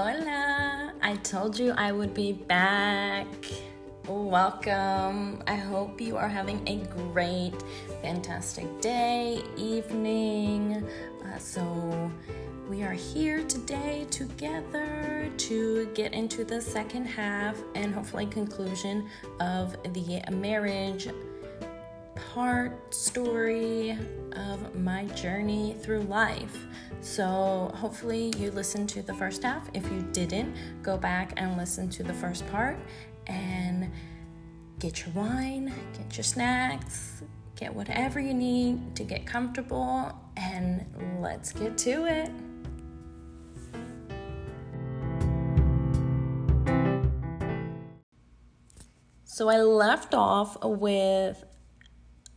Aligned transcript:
Hola! 0.00 0.92
I 1.02 1.16
told 1.24 1.58
you 1.58 1.72
I 1.72 1.90
would 1.90 2.14
be 2.14 2.30
back. 2.30 3.26
Welcome. 4.06 5.42
I 5.48 5.56
hope 5.56 6.00
you 6.00 6.16
are 6.16 6.28
having 6.28 6.62
a 6.68 6.76
great, 7.12 7.54
fantastic 8.00 8.80
day, 8.80 9.42
evening. 9.56 10.86
Uh, 11.26 11.38
so, 11.38 12.12
we 12.70 12.84
are 12.84 12.92
here 12.92 13.42
today 13.42 14.06
together 14.08 15.28
to 15.36 15.86
get 15.94 16.12
into 16.12 16.44
the 16.44 16.62
second 16.62 17.06
half 17.06 17.56
and 17.74 17.92
hopefully 17.92 18.26
conclusion 18.26 19.08
of 19.40 19.76
the 19.94 20.22
marriage 20.30 21.08
part 22.34 22.94
story 22.94 23.96
of 24.32 24.74
my 24.74 25.06
journey 25.06 25.74
through 25.80 26.02
life. 26.02 26.66
So, 27.00 27.72
hopefully, 27.74 28.34
you 28.36 28.50
listened 28.50 28.90
to 28.90 29.02
the 29.02 29.14
first 29.14 29.42
half. 29.42 29.70
If 29.72 29.90
you 29.90 30.02
didn't, 30.12 30.54
go 30.82 30.98
back 30.98 31.32
and 31.38 31.56
listen 31.56 31.88
to 31.90 32.02
the 32.02 32.12
first 32.12 32.46
part 32.48 32.78
and 33.26 33.90
get 34.78 35.06
your 35.06 35.14
wine, 35.14 35.72
get 35.96 36.18
your 36.18 36.24
snacks, 36.24 37.22
get 37.56 37.74
whatever 37.74 38.20
you 38.20 38.34
need 38.34 38.94
to 38.96 39.04
get 39.04 39.24
comfortable, 39.24 40.12
and 40.36 40.84
let's 41.20 41.52
get 41.52 41.78
to 41.78 42.04
it. 42.04 42.30
So, 49.24 49.48
I 49.48 49.60
left 49.62 50.14
off 50.14 50.58
with 50.62 51.44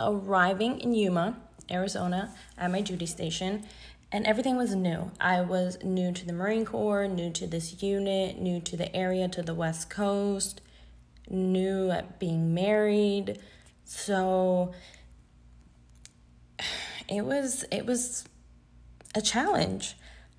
arriving 0.03 0.79
in 0.79 0.93
Yuma, 0.93 1.37
Arizona, 1.69 2.33
at 2.57 2.71
my 2.71 2.81
duty 2.81 3.05
station 3.05 3.65
and 4.11 4.27
everything 4.27 4.57
was 4.57 4.75
new. 4.75 5.11
I 5.19 5.41
was 5.41 5.77
new 5.83 6.11
to 6.11 6.25
the 6.25 6.33
Marine 6.33 6.65
Corps, 6.65 7.07
new 7.07 7.31
to 7.31 7.47
this 7.47 7.81
unit, 7.81 8.39
new 8.39 8.59
to 8.61 8.75
the 8.75 8.93
area 8.95 9.27
to 9.29 9.41
the 9.41 9.53
West 9.53 9.89
Coast, 9.89 10.61
new 11.29 11.89
at 11.91 12.19
being 12.19 12.53
married. 12.53 13.39
So 13.85 14.73
it 17.07 17.25
was 17.25 17.63
it 17.71 17.85
was 17.85 18.25
a 19.15 19.21
challenge. 19.21 19.95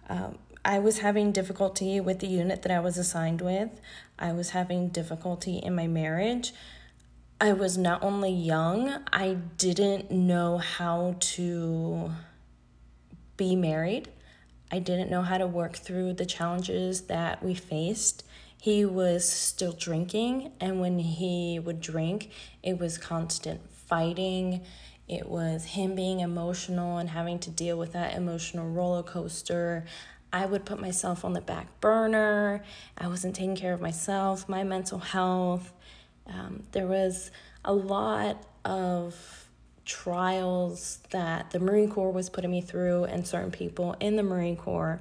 Um, 0.09 0.39
I 0.65 0.79
was 0.79 0.99
having 0.99 1.33
difficulty 1.33 1.99
with 1.99 2.21
the 2.21 2.29
unit 2.29 2.63
that 2.63 2.71
I 2.71 2.79
was 2.79 2.99
assigned 2.99 3.41
with. 3.41 3.71
I 4.19 4.33
was 4.33 4.51
having 4.51 4.89
difficulty 4.89 5.57
in 5.57 5.75
my 5.75 5.87
marriage. 5.87 6.53
I 7.43 7.53
was 7.55 7.77
not 7.77 8.05
only 8.05 8.31
young, 8.31 9.03
I 9.13 9.37
didn't 9.59 10.13
know 10.13 10.59
how 10.59 11.17
to 11.19 12.13
be 13.37 13.57
married. 13.57 14.11
I 14.71 14.79
didn't 14.79 15.11
know 15.11 15.23
how 15.23 15.39
to 15.39 15.49
work 15.49 15.75
through 15.75 16.13
the 16.13 16.25
challenges 16.25 17.01
that 17.09 17.43
we 17.43 17.55
faced. 17.55 18.25
He 18.57 18.85
was 18.85 19.29
still 19.29 19.73
drinking, 19.73 20.53
and 20.61 20.81
when 20.81 21.01
he 21.01 21.59
would 21.59 21.81
drink, 21.81 22.31
it 22.63 22.79
was 22.79 22.97
constant 22.97 23.69
fighting. 23.73 24.61
It 25.09 25.29
was 25.29 25.65
him 25.65 25.97
being 25.97 26.21
emotional 26.21 26.99
and 26.99 27.11
having 27.11 27.41
to 27.41 27.51
deal 27.51 27.77
with 27.77 27.93
that 27.93 28.15
emotional 28.15 28.71
roller 28.71 29.03
coaster. 29.03 29.85
I 30.33 30.47
would 30.47 30.65
put 30.65 30.81
myself 30.81 31.25
on 31.25 31.33
the 31.33 31.41
back 31.41 31.81
burner. 31.81 32.63
I 32.97 33.09
wasn't 33.09 33.35
taking 33.35 33.57
care 33.57 33.73
of 33.73 33.81
myself, 33.81 34.49
my 34.49 34.63
mental 34.63 35.01
health. 35.01 35.73
Um, 36.27 36.65
there 36.73 36.87
was 36.87 37.31
a 37.65 37.73
lot 37.73 38.45
of 38.65 39.49
trials 39.85 41.01
that 41.11 41.51
the 41.51 41.59
Marine 41.59 41.91
Corps 41.91 42.13
was 42.13 42.31
putting 42.31 42.51
me 42.51 42.61
through 42.61 43.05
and 43.05 43.27
certain 43.27 43.51
people 43.51 43.97
in 44.01 44.17
the 44.17 44.23
Marine 44.23 44.57
Corps 44.57 45.01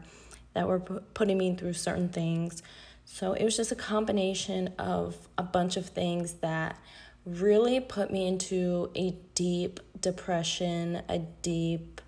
that 0.53 0.67
were 0.67 0.79
putting 0.79 1.37
me 1.37 1.55
through 1.55 1.73
certain 1.73 2.09
things. 2.09 2.61
So 3.05 3.33
it 3.33 3.43
was 3.43 3.55
just 3.55 3.71
a 3.71 3.75
combination 3.75 4.69
of 4.79 5.27
a 5.37 5.43
bunch 5.43 5.77
of 5.77 5.87
things 5.87 6.33
that 6.35 6.77
really 7.25 7.79
put 7.79 8.11
me 8.11 8.27
into 8.27 8.89
a 8.95 9.15
deep 9.35 9.79
depression, 9.99 11.01
a 11.07 11.19
deep, 11.19 12.01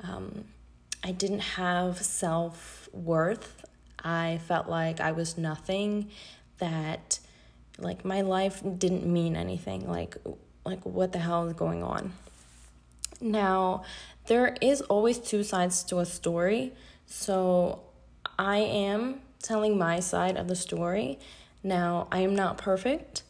um, 0.00 0.44
I 1.02 1.12
didn't 1.12 1.40
have 1.40 1.98
self 2.02 2.88
worth. 2.92 3.64
I 4.02 4.40
felt 4.46 4.68
like 4.68 5.00
I 5.00 5.12
was 5.12 5.38
nothing, 5.38 6.10
that 6.58 7.18
like 7.78 8.04
my 8.04 8.20
life 8.22 8.62
didn't 8.78 9.06
mean 9.06 9.36
anything. 9.36 9.88
Like, 9.88 10.16
like 10.64 10.84
what 10.84 11.12
the 11.12 11.18
hell 11.18 11.46
is 11.46 11.54
going 11.54 11.82
on? 11.82 12.12
Now, 13.20 13.84
there 14.26 14.56
is 14.60 14.80
always 14.82 15.18
two 15.18 15.42
sides 15.42 15.82
to 15.84 15.98
a 15.98 16.06
story. 16.06 16.72
So, 17.06 17.80
I 18.38 18.58
am 18.58 19.20
telling 19.42 19.78
my 19.78 20.00
side 20.00 20.36
of 20.36 20.46
the 20.46 20.54
story. 20.54 21.18
Now, 21.62 22.06
I 22.12 22.20
am 22.20 22.36
not 22.36 22.58
perfect. 22.58 23.22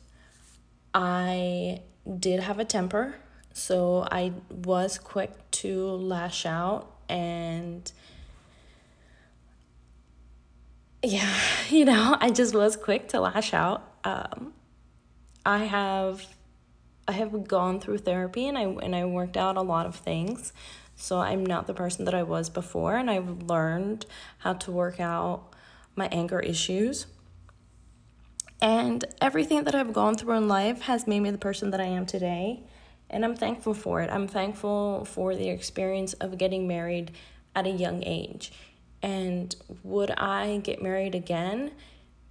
I 0.92 1.82
did 2.18 2.40
have 2.40 2.58
a 2.58 2.64
temper, 2.64 3.14
so 3.52 4.06
I 4.10 4.32
was 4.50 4.98
quick 4.98 5.50
to 5.50 5.86
lash 5.86 6.44
out 6.44 6.90
and 7.08 7.90
yeah, 11.02 11.34
you 11.68 11.84
know, 11.84 12.16
I 12.20 12.30
just 12.30 12.54
was 12.54 12.76
quick 12.76 13.08
to 13.08 13.20
lash 13.20 13.54
out. 13.54 13.82
Um, 14.04 14.52
I 15.44 15.64
have 15.64 16.26
I 17.06 17.12
have 17.12 17.48
gone 17.48 17.80
through 17.80 17.98
therapy 17.98 18.46
and 18.46 18.58
I 18.58 18.62
and 18.62 18.94
I 18.94 19.04
worked 19.04 19.36
out 19.36 19.56
a 19.56 19.62
lot 19.62 19.86
of 19.86 19.96
things. 19.96 20.52
So 20.94 21.18
I'm 21.18 21.46
not 21.46 21.66
the 21.66 21.74
person 21.74 22.04
that 22.06 22.14
I 22.14 22.24
was 22.24 22.50
before 22.50 22.96
and 22.96 23.10
I've 23.10 23.42
learned 23.42 24.04
how 24.38 24.54
to 24.54 24.72
work 24.72 24.98
out 25.00 25.54
my 25.94 26.08
anger 26.10 26.40
issues. 26.40 27.06
And 28.60 29.04
everything 29.20 29.62
that 29.64 29.76
I've 29.76 29.92
gone 29.92 30.16
through 30.16 30.34
in 30.34 30.48
life 30.48 30.82
has 30.82 31.06
made 31.06 31.20
me 31.20 31.30
the 31.30 31.38
person 31.38 31.70
that 31.70 31.80
I 31.80 31.84
am 31.84 32.04
today. 32.04 32.64
And 33.08 33.24
I'm 33.24 33.36
thankful 33.36 33.74
for 33.74 34.02
it. 34.02 34.10
I'm 34.10 34.26
thankful 34.26 35.04
for 35.04 35.36
the 35.36 35.48
experience 35.48 36.14
of 36.14 36.36
getting 36.36 36.66
married 36.66 37.12
at 37.54 37.66
a 37.66 37.70
young 37.70 38.02
age. 38.04 38.52
And 39.02 39.54
would 39.82 40.10
I 40.10 40.60
get 40.62 40.82
married 40.82 41.14
again? 41.14 41.72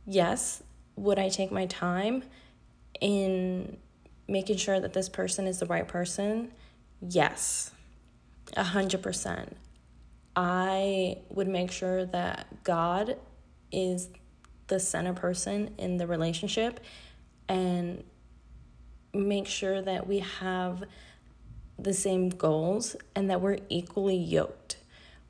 Yes. 0.05 0.63
Would 0.95 1.19
I 1.19 1.29
take 1.29 1.51
my 1.51 1.65
time 1.67 2.23
in 2.99 3.77
making 4.27 4.57
sure 4.57 4.79
that 4.79 4.93
this 4.93 5.09
person 5.09 5.47
is 5.47 5.59
the 5.59 5.65
right 5.65 5.87
person, 5.87 6.51
yes, 7.01 7.71
a 8.55 8.63
hundred 8.63 9.01
percent. 9.01 9.55
I 10.35 11.17
would 11.29 11.47
make 11.47 11.71
sure 11.71 12.05
that 12.05 12.63
God 12.63 13.17
is 13.71 14.09
the 14.67 14.79
center 14.79 15.13
person 15.13 15.73
in 15.77 15.97
the 15.97 16.05
relationship 16.05 16.79
and 17.47 18.03
make 19.13 19.47
sure 19.47 19.81
that 19.81 20.07
we 20.07 20.19
have 20.19 20.83
the 21.79 21.93
same 21.93 22.29
goals 22.29 22.95
and 23.15 23.29
that 23.29 23.41
we're 23.41 23.59
equally 23.69 24.17
yoked. 24.17 24.76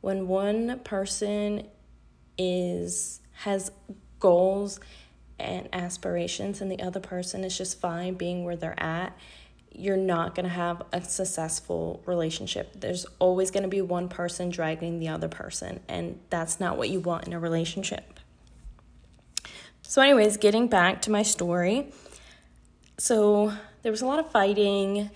When 0.07 0.29
one 0.29 0.79
person 0.85 1.67
is 2.37 3.19
has 3.39 3.71
goals 4.21 4.79
and 5.37 5.67
aspirations 5.73 6.61
and 6.61 6.71
the 6.71 6.79
other 6.81 7.01
person 7.01 7.43
is 7.43 7.57
just 7.57 7.81
fine 7.81 8.13
being 8.13 8.45
where 8.45 8.55
they're 8.55 8.81
at, 8.81 9.11
you're 9.69 9.97
not 9.97 10.33
going 10.33 10.45
to 10.45 10.49
have 10.49 10.81
a 10.93 11.01
successful 11.01 12.01
relationship. 12.05 12.79
There's 12.79 13.05
always 13.19 13.51
going 13.51 13.63
to 13.63 13.67
be 13.67 13.81
one 13.81 14.07
person 14.07 14.49
dragging 14.49 14.99
the 14.99 15.09
other 15.09 15.27
person, 15.27 15.81
and 15.89 16.17
that's 16.29 16.57
not 16.57 16.77
what 16.77 16.87
you 16.87 17.01
want 17.01 17.27
in 17.27 17.33
a 17.33 17.39
relationship. 17.41 18.21
So, 19.81 20.01
anyways, 20.01 20.37
getting 20.37 20.69
back 20.69 21.01
to 21.01 21.11
my 21.11 21.23
story. 21.23 21.91
So, 22.97 23.51
there 23.81 23.91
was 23.91 24.01
a 24.01 24.05
lot 24.05 24.19
of 24.19 24.31
fighting. 24.31 25.09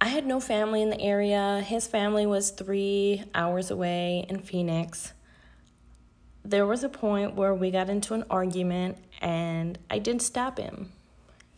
I 0.00 0.08
had 0.08 0.26
no 0.26 0.40
family 0.40 0.82
in 0.82 0.90
the 0.90 1.00
area. 1.00 1.62
His 1.66 1.86
family 1.86 2.26
was 2.26 2.50
three 2.50 3.24
hours 3.34 3.70
away 3.70 4.24
in 4.28 4.40
Phoenix 4.40 5.12
there 6.44 6.66
was 6.66 6.82
a 6.82 6.88
point 6.88 7.34
where 7.34 7.54
we 7.54 7.70
got 7.70 7.90
into 7.90 8.14
an 8.14 8.24
argument 8.30 8.98
and 9.20 9.78
I 9.90 9.98
didn't 9.98 10.22
stop 10.22 10.58
him. 10.58 10.92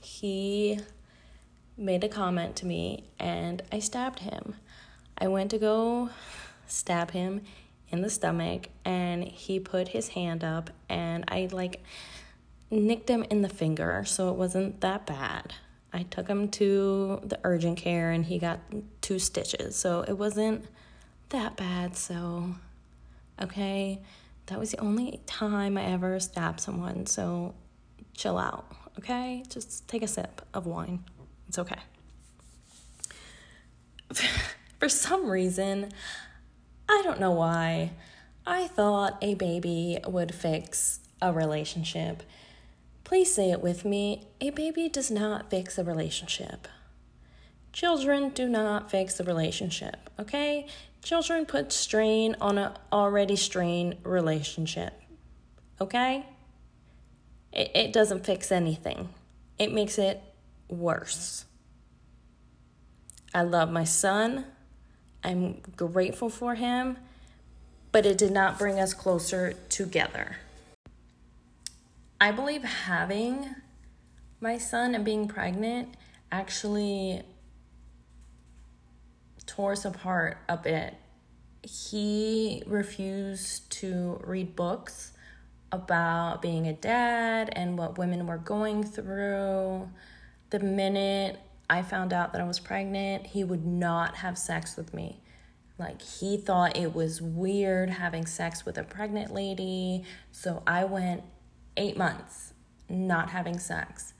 He 0.00 0.80
made 1.76 2.04
a 2.04 2.08
comment 2.08 2.56
to 2.56 2.66
me 2.66 3.04
and 3.18 3.62
I 3.70 3.78
stabbed 3.78 4.20
him. 4.20 4.54
I 5.16 5.28
went 5.28 5.50
to 5.52 5.58
go 5.58 6.10
stab 6.66 7.12
him 7.12 7.42
in 7.90 8.02
the 8.02 8.10
stomach 8.10 8.68
and 8.84 9.24
he 9.24 9.60
put 9.60 9.88
his 9.88 10.08
hand 10.08 10.42
up 10.42 10.70
and 10.88 11.24
I 11.28 11.48
like 11.52 11.82
nicked 12.70 13.08
him 13.08 13.22
in 13.24 13.42
the 13.42 13.48
finger, 13.48 14.02
so 14.06 14.30
it 14.30 14.36
wasn't 14.36 14.80
that 14.80 15.06
bad. 15.06 15.54
I 15.92 16.04
took 16.04 16.28
him 16.28 16.48
to 16.50 17.20
the 17.24 17.38
urgent 17.44 17.78
care 17.78 18.10
and 18.10 18.24
he 18.24 18.38
got 18.38 18.60
two 19.00 19.18
stitches, 19.18 19.76
so 19.76 20.04
it 20.06 20.14
wasn't 20.14 20.64
that 21.30 21.56
bad. 21.56 21.96
So, 21.96 22.54
okay 23.40 24.00
that 24.46 24.58
was 24.58 24.70
the 24.70 24.80
only 24.80 25.20
time 25.26 25.78
I 25.78 25.84
ever 25.84 26.18
stabbed 26.20 26.60
someone, 26.60 27.06
so 27.06 27.54
chill 28.14 28.38
out, 28.38 28.66
okay? 28.98 29.44
Just 29.48 29.88
take 29.88 30.02
a 30.02 30.08
sip 30.08 30.42
of 30.52 30.66
wine. 30.66 31.04
It's 31.48 31.58
okay. 31.58 31.78
For 34.78 34.88
some 34.88 35.30
reason, 35.30 35.92
I 36.88 37.00
don't 37.04 37.20
know 37.20 37.30
why, 37.30 37.92
I 38.44 38.66
thought 38.66 39.16
a 39.22 39.34
baby 39.34 39.98
would 40.06 40.34
fix 40.34 41.00
a 41.20 41.32
relationship. 41.32 42.22
Please 43.12 43.34
say 43.34 43.50
it 43.50 43.60
with 43.60 43.84
me 43.84 44.26
a 44.40 44.48
baby 44.48 44.88
does 44.88 45.10
not 45.10 45.50
fix 45.50 45.76
a 45.76 45.84
relationship. 45.84 46.66
Children 47.70 48.30
do 48.30 48.48
not 48.48 48.90
fix 48.90 49.20
a 49.20 49.24
relationship, 49.24 50.08
okay? 50.18 50.66
Children 51.02 51.44
put 51.44 51.74
strain 51.74 52.34
on 52.40 52.56
an 52.56 52.72
already 52.90 53.36
strained 53.36 53.96
relationship, 54.02 54.94
okay? 55.78 56.24
It, 57.52 57.70
it 57.74 57.92
doesn't 57.92 58.24
fix 58.24 58.50
anything, 58.50 59.10
it 59.58 59.74
makes 59.74 59.98
it 59.98 60.22
worse. 60.70 61.44
I 63.34 63.42
love 63.42 63.70
my 63.70 63.84
son. 63.84 64.46
I'm 65.22 65.60
grateful 65.76 66.30
for 66.30 66.54
him, 66.54 66.96
but 67.92 68.06
it 68.06 68.16
did 68.16 68.32
not 68.32 68.58
bring 68.58 68.80
us 68.80 68.94
closer 68.94 69.52
together. 69.68 70.38
I 72.22 72.30
believe 72.30 72.62
having 72.62 73.52
my 74.40 74.56
son 74.56 74.94
and 74.94 75.04
being 75.04 75.26
pregnant 75.26 75.96
actually 76.30 77.22
tore 79.44 79.72
us 79.72 79.84
apart 79.84 80.38
a 80.48 80.56
bit. 80.56 80.94
He 81.64 82.62
refused 82.64 83.72
to 83.72 84.20
read 84.22 84.54
books 84.54 85.10
about 85.72 86.40
being 86.40 86.68
a 86.68 86.72
dad 86.72 87.50
and 87.56 87.76
what 87.76 87.98
women 87.98 88.28
were 88.28 88.38
going 88.38 88.84
through. 88.84 89.90
The 90.50 90.60
minute 90.60 91.40
I 91.68 91.82
found 91.82 92.12
out 92.12 92.32
that 92.34 92.40
I 92.40 92.44
was 92.44 92.60
pregnant, 92.60 93.26
he 93.26 93.42
would 93.42 93.66
not 93.66 94.14
have 94.14 94.38
sex 94.38 94.76
with 94.76 94.94
me. 94.94 95.18
Like, 95.76 96.00
he 96.00 96.36
thought 96.36 96.76
it 96.76 96.94
was 96.94 97.20
weird 97.20 97.90
having 97.90 98.26
sex 98.26 98.64
with 98.64 98.78
a 98.78 98.84
pregnant 98.84 99.34
lady. 99.34 100.04
So 100.30 100.62
I 100.68 100.84
went 100.84 101.24
eight 101.76 101.96
months 101.96 102.52
not 102.88 103.30
having 103.30 103.58
sex. 103.58 104.12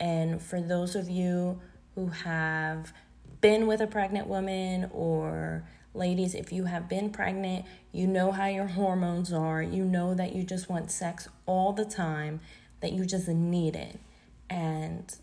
And 0.00 0.40
for 0.40 0.60
those 0.60 0.94
of 0.94 1.08
you 1.08 1.60
who 1.94 2.08
have 2.08 2.92
been 3.40 3.66
with 3.66 3.80
a 3.80 3.86
pregnant 3.86 4.26
woman 4.28 4.90
or 4.92 5.64
ladies, 5.94 6.34
if 6.34 6.52
you 6.52 6.64
have 6.64 6.88
been 6.88 7.10
pregnant, 7.10 7.64
you 7.92 8.06
know 8.06 8.30
how 8.30 8.46
your 8.46 8.66
hormones 8.66 9.32
are. 9.32 9.62
You 9.62 9.84
know 9.84 10.14
that 10.14 10.34
you 10.34 10.44
just 10.44 10.68
want 10.68 10.90
sex 10.90 11.28
all 11.46 11.72
the 11.72 11.84
time, 11.84 12.40
that 12.80 12.92
you 12.92 13.04
just 13.04 13.28
need 13.28 13.74
it. 13.74 13.98
And 14.50 15.14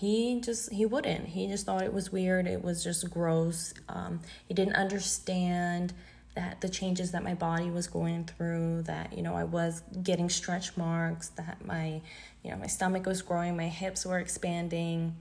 he 0.00 0.40
just 0.40 0.72
he 0.72 0.86
wouldn't 0.86 1.26
he 1.26 1.46
just 1.46 1.66
thought 1.66 1.82
it 1.82 1.92
was 1.92 2.10
weird 2.10 2.46
it 2.46 2.64
was 2.64 2.82
just 2.82 3.10
gross 3.10 3.74
um, 3.90 4.18
he 4.48 4.54
didn't 4.54 4.74
understand 4.74 5.92
that 6.40 6.60
the 6.62 6.68
changes 6.68 7.12
that 7.12 7.22
my 7.22 7.34
body 7.34 7.70
was 7.70 7.86
going 7.86 8.24
through 8.24 8.82
that 8.82 9.12
you 9.12 9.22
know 9.22 9.34
i 9.34 9.44
was 9.44 9.82
getting 10.02 10.28
stretch 10.30 10.76
marks 10.76 11.28
that 11.28 11.56
my 11.66 12.00
you 12.42 12.50
know 12.50 12.56
my 12.56 12.66
stomach 12.66 13.04
was 13.06 13.20
growing 13.22 13.56
my 13.56 13.68
hips 13.68 14.06
were 14.06 14.18
expanding. 14.18 15.14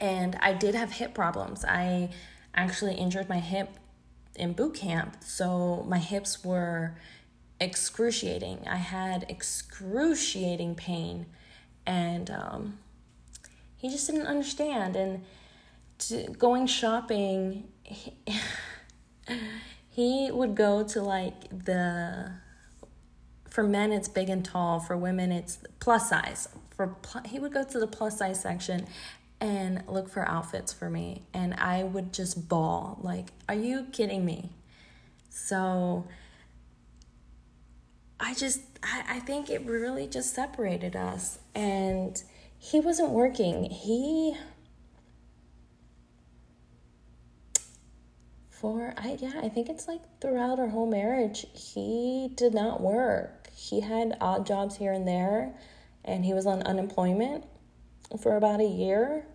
And 0.00 0.36
i 0.40 0.52
did 0.52 0.74
have 0.74 0.92
hip 0.92 1.14
problems. 1.14 1.64
I 1.64 2.10
actually 2.54 2.94
injured 2.94 3.28
my 3.28 3.38
hip 3.38 3.70
in 4.36 4.52
boot 4.52 4.74
camp 4.74 5.16
so 5.20 5.84
my 5.88 5.98
hips 5.98 6.44
were 6.44 6.94
excruciating. 7.60 8.66
I 8.68 8.76
had 8.76 9.26
excruciating 9.28 10.74
pain. 10.74 11.26
And 11.86 12.30
um, 12.30 12.78
he 13.76 13.88
just 13.88 14.06
didn't 14.08 14.26
understand. 14.26 14.96
And 14.96 15.24
to, 15.98 16.28
going 16.32 16.66
shopping 16.66 17.68
he, 17.82 18.14
he 19.92 20.30
would 20.32 20.54
go 20.54 20.82
to 20.82 21.02
like 21.02 21.64
the 21.64 22.32
for 23.50 23.62
men 23.62 23.92
it's 23.92 24.08
big 24.08 24.30
and 24.30 24.42
tall. 24.42 24.80
For 24.80 24.96
women 24.96 25.30
it's 25.30 25.58
plus 25.80 26.08
size. 26.08 26.48
For 26.74 26.96
he 27.26 27.38
would 27.38 27.52
go 27.52 27.62
to 27.62 27.78
the 27.78 27.86
plus 27.86 28.18
size 28.18 28.40
section 28.40 28.86
and 29.38 29.82
look 29.86 30.08
for 30.08 30.26
outfits 30.26 30.72
for 30.72 30.88
me. 30.88 31.22
And 31.34 31.52
i 31.54 31.82
would 31.82 32.12
just 32.14 32.48
bawl 32.48 32.98
like 33.02 33.32
are 33.48 33.54
you 33.54 33.86
kidding 33.92 34.24
me? 34.24 34.50
So 35.28 36.06
i 38.18 38.32
just 38.32 38.62
i, 38.82 39.16
I 39.16 39.18
think 39.20 39.50
it 39.50 39.66
really 39.66 40.06
just 40.06 40.34
separated 40.34 40.96
us. 40.96 41.38
And 41.54 42.22
he 42.58 42.80
wasn't 42.80 43.10
working. 43.10 43.64
He 43.64 44.38
for 48.62 48.94
I 48.96 49.18
yeah, 49.20 49.40
I 49.42 49.48
think 49.48 49.68
it's 49.68 49.88
like 49.88 50.00
throughout 50.20 50.60
our 50.60 50.68
whole 50.68 50.88
marriage, 50.88 51.44
he 51.52 52.30
did 52.36 52.54
not 52.54 52.80
work. 52.80 53.48
He 53.54 53.80
had 53.80 54.16
odd 54.20 54.46
jobs 54.46 54.76
here 54.76 54.92
and 54.92 55.06
there 55.06 55.52
and 56.04 56.24
he 56.24 56.32
was 56.32 56.46
on 56.46 56.62
unemployment 56.62 57.44
for 58.20 58.36
about 58.36 58.60
a 58.60 58.66
year, 58.66 59.26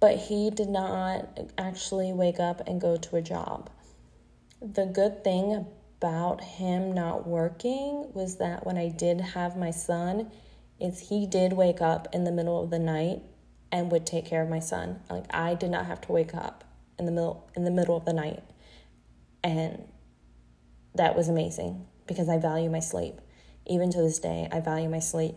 but 0.00 0.16
he 0.16 0.50
did 0.50 0.68
not 0.68 1.38
actually 1.56 2.12
wake 2.12 2.40
up 2.40 2.66
and 2.66 2.80
go 2.80 2.96
to 2.96 3.16
a 3.16 3.22
job. 3.22 3.70
The 4.60 4.86
good 4.86 5.22
thing 5.22 5.66
about 6.00 6.42
him 6.42 6.92
not 6.92 7.26
working 7.26 8.10
was 8.12 8.36
that 8.38 8.66
when 8.66 8.76
I 8.76 8.88
did 8.88 9.20
have 9.20 9.56
my 9.56 9.70
son, 9.70 10.30
is 10.80 10.98
he 11.10 11.26
did 11.26 11.52
wake 11.52 11.80
up 11.80 12.08
in 12.12 12.24
the 12.24 12.32
middle 12.32 12.60
of 12.60 12.70
the 12.70 12.78
night 12.78 13.22
and 13.70 13.92
would 13.92 14.04
take 14.04 14.26
care 14.26 14.42
of 14.42 14.48
my 14.48 14.58
son. 14.58 15.00
Like 15.08 15.26
I 15.30 15.54
did 15.54 15.70
not 15.70 15.86
have 15.86 16.00
to 16.02 16.12
wake 16.12 16.34
up 16.34 16.64
in 17.02 17.06
the 17.06 17.12
middle 17.12 17.50
in 17.56 17.64
the 17.64 17.70
middle 17.70 17.96
of 17.96 18.04
the 18.04 18.12
night. 18.12 18.42
And 19.42 19.84
that 20.94 21.16
was 21.16 21.28
amazing 21.28 21.86
because 22.06 22.28
I 22.28 22.38
value 22.38 22.70
my 22.70 22.78
sleep. 22.78 23.14
Even 23.66 23.90
to 23.90 24.00
this 24.00 24.20
day, 24.20 24.48
I 24.52 24.60
value 24.60 24.88
my 24.88 25.00
sleep. 25.00 25.34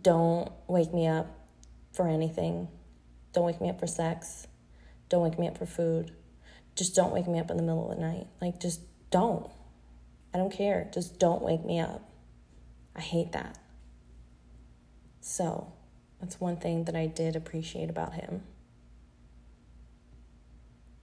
Don't 0.00 0.50
wake 0.68 0.94
me 0.94 1.08
up 1.08 1.26
for 1.92 2.08
anything. 2.08 2.68
Don't 3.32 3.44
wake 3.44 3.60
me 3.60 3.68
up 3.68 3.80
for 3.80 3.88
sex. 3.88 4.46
Don't 5.08 5.22
wake 5.22 5.38
me 5.38 5.48
up 5.48 5.58
for 5.58 5.66
food. 5.66 6.12
Just 6.76 6.94
don't 6.94 7.12
wake 7.12 7.26
me 7.26 7.38
up 7.40 7.50
in 7.50 7.56
the 7.56 7.62
middle 7.62 7.90
of 7.90 7.96
the 7.96 8.02
night. 8.02 8.26
Like 8.40 8.60
just 8.60 8.80
don't. 9.10 9.50
I 10.32 10.38
don't 10.38 10.52
care. 10.52 10.88
Just 10.94 11.18
don't 11.18 11.42
wake 11.42 11.64
me 11.64 11.80
up. 11.80 12.08
I 12.94 13.00
hate 13.00 13.32
that. 13.32 13.58
So 15.20 15.72
that's 16.20 16.40
one 16.40 16.56
thing 16.56 16.84
that 16.84 16.94
I 16.94 17.06
did 17.06 17.34
appreciate 17.34 17.90
about 17.90 18.14
him. 18.14 18.42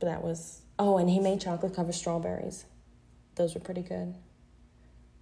But 0.01 0.07
that 0.07 0.23
was, 0.23 0.63
oh, 0.79 0.97
and 0.97 1.07
he 1.07 1.19
made 1.19 1.39
chocolate 1.39 1.75
covered 1.75 1.93
strawberries. 1.93 2.65
Those 3.35 3.53
were 3.53 3.61
pretty 3.61 3.83
good. 3.83 4.15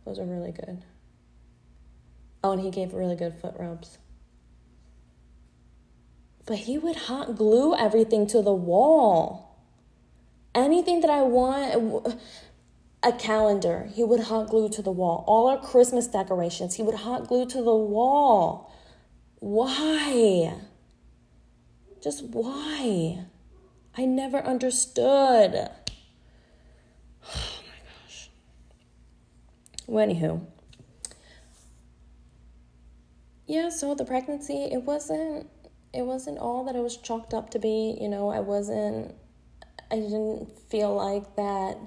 Those 0.05 0.17
are 0.19 0.25
really 0.25 0.53
good. 0.53 0.85
Oh, 2.41 2.53
and 2.53 2.61
he 2.61 2.71
gave 2.71 2.93
really 2.93 3.17
good 3.17 3.35
foot 3.35 3.55
rubs. 3.59 3.97
But 6.45 6.59
he 6.59 6.77
would 6.77 6.95
hot 6.95 7.35
glue 7.35 7.75
everything 7.75 8.25
to 8.27 8.41
the 8.41 8.53
wall. 8.53 9.57
Anything 10.55 11.01
that 11.01 11.09
I 11.09 11.23
want, 11.23 12.15
a 13.03 13.11
calendar, 13.11 13.89
he 13.93 14.05
would 14.05 14.21
hot 14.21 14.47
glue 14.47 14.69
to 14.69 14.81
the 14.81 14.91
wall. 14.91 15.25
All 15.27 15.47
our 15.47 15.59
Christmas 15.59 16.07
decorations, 16.07 16.75
he 16.75 16.83
would 16.83 16.95
hot 16.95 17.27
glue 17.27 17.45
to 17.47 17.61
the 17.61 17.75
wall. 17.75 18.73
Why? 19.39 20.53
Just 22.01 22.23
why? 22.23 23.25
I 23.97 24.05
never 24.05 24.39
understood. 24.39 25.69
Oh 27.31 27.61
my 27.63 27.77
gosh. 28.07 28.29
Well, 29.87 30.07
anywho. 30.07 30.45
Yeah, 33.45 33.69
so 33.69 33.95
the 33.95 34.05
pregnancy, 34.05 34.69
it 34.71 34.83
wasn't 34.83 35.47
it 35.91 36.03
wasn't 36.03 36.37
all 36.37 36.63
that 36.65 36.75
it 36.75 36.83
was 36.83 36.97
chalked 36.97 37.33
up 37.33 37.49
to 37.49 37.59
be, 37.59 37.97
you 37.99 38.07
know, 38.07 38.29
I 38.29 38.39
wasn't 38.39 39.15
I 39.91 39.95
didn't 39.95 40.51
feel 40.69 40.95
like 40.95 41.35
that, 41.35 41.77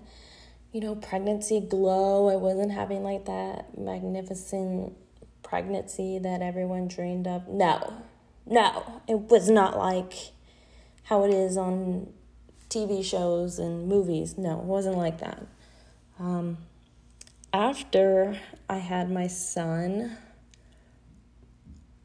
you 0.72 0.80
know, 0.80 0.96
pregnancy 0.96 1.60
glow. 1.60 2.28
I 2.28 2.36
wasn't 2.36 2.72
having 2.72 3.04
like 3.04 3.26
that 3.26 3.78
magnificent 3.78 4.94
pregnancy 5.44 6.18
that 6.18 6.42
everyone 6.42 6.88
dreamed 6.88 7.28
of. 7.28 7.46
No, 7.46 8.02
no, 8.44 9.02
it 9.06 9.30
was 9.30 9.48
not 9.48 9.78
like 9.78 10.14
how 11.04 11.24
it 11.24 11.30
is 11.32 11.56
on 11.56 12.12
TV 12.68 13.04
shows 13.04 13.58
and 13.58 13.86
movies. 13.86 14.38
No, 14.38 14.58
it 14.58 14.64
wasn't 14.64 14.96
like 14.96 15.18
that. 15.18 15.46
Um, 16.18 16.58
after 17.52 18.38
I 18.68 18.78
had 18.78 19.10
my 19.10 19.26
son, 19.26 20.16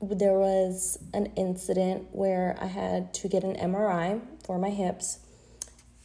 there 0.02 0.34
was 0.34 1.00
an 1.14 1.28
incident 1.38 2.08
where 2.12 2.58
I 2.60 2.66
had 2.66 3.14
to 3.16 3.28
get 3.28 3.44
an 3.44 3.56
MRI 3.56 4.22
for 4.44 4.60
my 4.60 4.70
hips, 4.70 5.20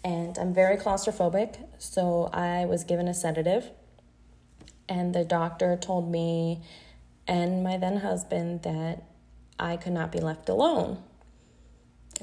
and 0.04 0.38
I'm 0.38 0.54
very 0.54 0.76
claustrophobic, 0.76 1.56
so 1.78 2.30
I 2.32 2.64
was 2.64 2.84
given 2.84 3.08
a 3.08 3.14
sedative. 3.14 3.70
And 4.88 5.14
the 5.14 5.24
doctor 5.24 5.76
told 5.76 6.10
me 6.10 6.62
and 7.26 7.62
my 7.62 7.76
then 7.76 7.98
husband 7.98 8.62
that 8.62 9.04
I 9.58 9.76
could 9.76 9.92
not 9.92 10.12
be 10.12 10.20
left 10.20 10.48
alone 10.48 11.02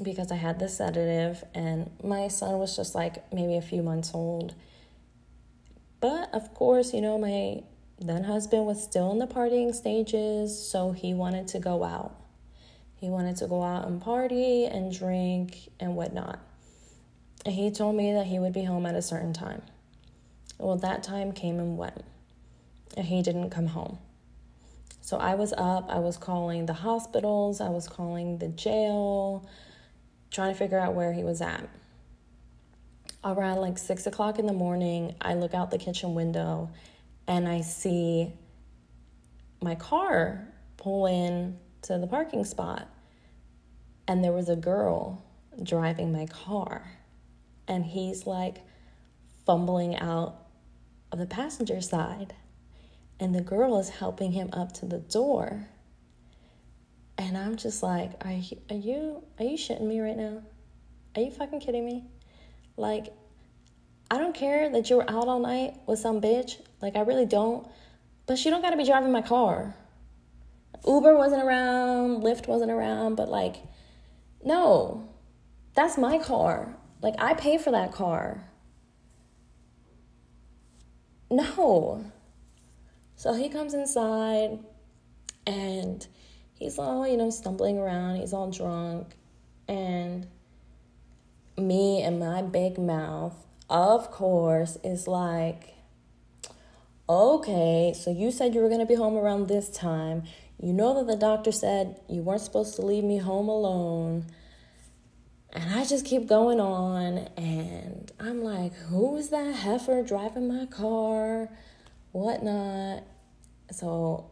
because 0.03 0.31
I 0.31 0.35
had 0.35 0.59
the 0.59 0.69
sedative 0.69 1.43
and 1.53 1.89
my 2.03 2.27
son 2.27 2.57
was 2.59 2.75
just 2.75 2.95
like 2.95 3.31
maybe 3.33 3.55
a 3.55 3.61
few 3.61 3.83
months 3.83 4.11
old. 4.13 4.53
But 6.01 6.33
of 6.33 6.53
course, 6.53 6.93
you 6.93 7.01
know, 7.01 7.17
my 7.17 7.63
then 7.99 8.23
husband 8.23 8.65
was 8.65 8.81
still 8.81 9.11
in 9.11 9.19
the 9.19 9.27
partying 9.27 9.75
stages, 9.75 10.67
so 10.67 10.91
he 10.91 11.13
wanted 11.13 11.49
to 11.49 11.59
go 11.59 11.83
out. 11.83 12.15
He 12.95 13.09
wanted 13.09 13.37
to 13.37 13.47
go 13.47 13.63
out 13.63 13.87
and 13.87 14.01
party 14.01 14.65
and 14.65 14.91
drink 14.91 15.69
and 15.79 15.95
whatnot. 15.95 16.39
And 17.45 17.53
he 17.55 17.71
told 17.71 17.95
me 17.95 18.13
that 18.13 18.27
he 18.27 18.39
would 18.39 18.53
be 18.53 18.63
home 18.63 18.85
at 18.85 18.95
a 18.95 19.01
certain 19.01 19.33
time. 19.33 19.61
Well, 20.57 20.75
that 20.77 21.03
time 21.03 21.31
came 21.31 21.59
and 21.59 21.77
went, 21.77 22.03
and 22.97 23.05
he 23.05 23.21
didn't 23.21 23.49
come 23.49 23.67
home. 23.67 23.97
So 25.01 25.17
I 25.17 25.35
was 25.35 25.53
up, 25.57 25.89
I 25.89 25.99
was 25.99 26.17
calling 26.17 26.65
the 26.65 26.73
hospitals, 26.73 27.61
I 27.61 27.69
was 27.69 27.87
calling 27.87 28.37
the 28.37 28.49
jail, 28.49 29.47
trying 30.31 30.53
to 30.53 30.57
figure 30.57 30.79
out 30.79 30.93
where 30.93 31.13
he 31.13 31.23
was 31.23 31.41
at. 31.41 31.67
Around 33.23 33.57
like 33.57 33.77
six 33.77 34.07
o'clock 34.07 34.39
in 34.39 34.45
the 34.45 34.53
morning, 34.53 35.15
I 35.21 35.33
look 35.33 35.53
out 35.53 35.71
the 35.71 35.77
kitchen 35.77 36.13
window 36.15 36.69
and 37.27 37.47
I 37.47 37.61
see 37.61 38.33
my 39.61 39.75
car 39.75 40.47
pull 40.77 41.05
in 41.05 41.57
to 41.83 41.97
the 41.97 42.07
parking 42.07 42.45
spot. 42.45 42.87
And 44.07 44.23
there 44.23 44.31
was 44.31 44.49
a 44.49 44.55
girl 44.55 45.23
driving 45.61 46.11
my 46.11 46.25
car. 46.25 46.91
And 47.67 47.85
he's 47.85 48.25
like 48.25 48.61
fumbling 49.45 49.95
out 49.97 50.47
of 51.11 51.19
the 51.19 51.25
passenger 51.25 51.81
side. 51.81 52.33
And 53.19 53.35
the 53.35 53.41
girl 53.41 53.77
is 53.77 53.89
helping 53.89 54.31
him 54.31 54.49
up 54.53 54.71
to 54.73 54.85
the 54.85 54.99
door. 54.99 55.67
And 57.19 57.37
I'm 57.37 57.57
just 57.57 57.83
like, 57.83 58.13
are 58.23 58.31
you, 58.31 58.57
are 58.69 58.75
you 58.77 59.23
are 59.37 59.45
you 59.45 59.57
shitting 59.57 59.85
me 59.85 59.99
right 59.99 60.15
now? 60.15 60.41
Are 61.15 61.21
you 61.21 61.31
fucking 61.31 61.59
kidding 61.59 61.85
me? 61.85 62.05
Like, 62.77 63.13
I 64.09 64.17
don't 64.17 64.33
care 64.33 64.69
that 64.69 64.89
you 64.89 64.95
were 64.95 65.11
out 65.11 65.27
all 65.27 65.41
night 65.41 65.75
with 65.85 65.99
some 65.99 66.21
bitch. 66.21 66.61
Like, 66.81 66.95
I 66.95 67.01
really 67.01 67.25
don't. 67.25 67.67
But 68.25 68.43
you 68.45 68.49
don't 68.49 68.61
got 68.61 68.69
to 68.69 68.77
be 68.77 68.85
driving 68.85 69.11
my 69.11 69.21
car. 69.21 69.75
Uber 70.87 71.17
wasn't 71.17 71.43
around, 71.43 72.23
Lyft 72.23 72.47
wasn't 72.47 72.71
around, 72.71 73.15
but 73.15 73.27
like, 73.27 73.57
no, 74.41 75.09
that's 75.75 75.97
my 75.97 76.19
car. 76.19 76.77
Like, 77.01 77.15
I 77.19 77.33
pay 77.33 77.57
for 77.57 77.71
that 77.71 77.91
car. 77.91 78.49
No. 81.29 82.05
So 83.17 83.33
he 83.33 83.49
comes 83.49 83.73
inside 83.73 84.59
and 85.45 86.07
he's 86.59 86.77
all, 86.77 87.07
you 87.07 87.17
know, 87.17 87.29
stumbling 87.29 87.79
around. 87.79 88.17
He's 88.17 88.33
all 88.33 88.51
drunk. 88.51 89.15
And 89.67 90.27
me 91.57 92.01
and 92.03 92.19
my 92.19 92.41
big 92.41 92.77
mouth, 92.77 93.35
of 93.69 94.11
course, 94.11 94.77
is 94.83 95.07
like, 95.07 95.75
okay, 97.07 97.93
so 97.97 98.11
you 98.11 98.29
said 98.31 98.53
you 98.53 98.61
were 98.61 98.67
going 98.67 98.79
to 98.81 98.85
be 98.85 98.95
home 98.95 99.17
around 99.17 99.47
this 99.47 99.69
time. 99.69 100.23
You 100.61 100.73
know 100.73 100.93
that 100.95 101.07
the 101.07 101.15
doctor 101.15 101.51
said 101.51 101.99
you 102.09 102.21
weren't 102.21 102.41
supposed 102.41 102.75
to 102.75 102.81
leave 102.81 103.03
me 103.03 103.17
home 103.17 103.47
alone. 103.47 104.25
And 105.51 105.73
I 105.73 105.83
just 105.83 106.05
keep 106.05 106.27
going 106.27 106.59
on, 106.59 107.27
and 107.35 108.11
I'm 108.19 108.43
like, 108.43 108.73
who's 108.73 109.29
that 109.29 109.55
heifer 109.55 110.03
driving 110.03 110.47
my 110.47 110.67
car? 110.67 111.49
Whatnot. 112.11 113.03
So 113.71 114.28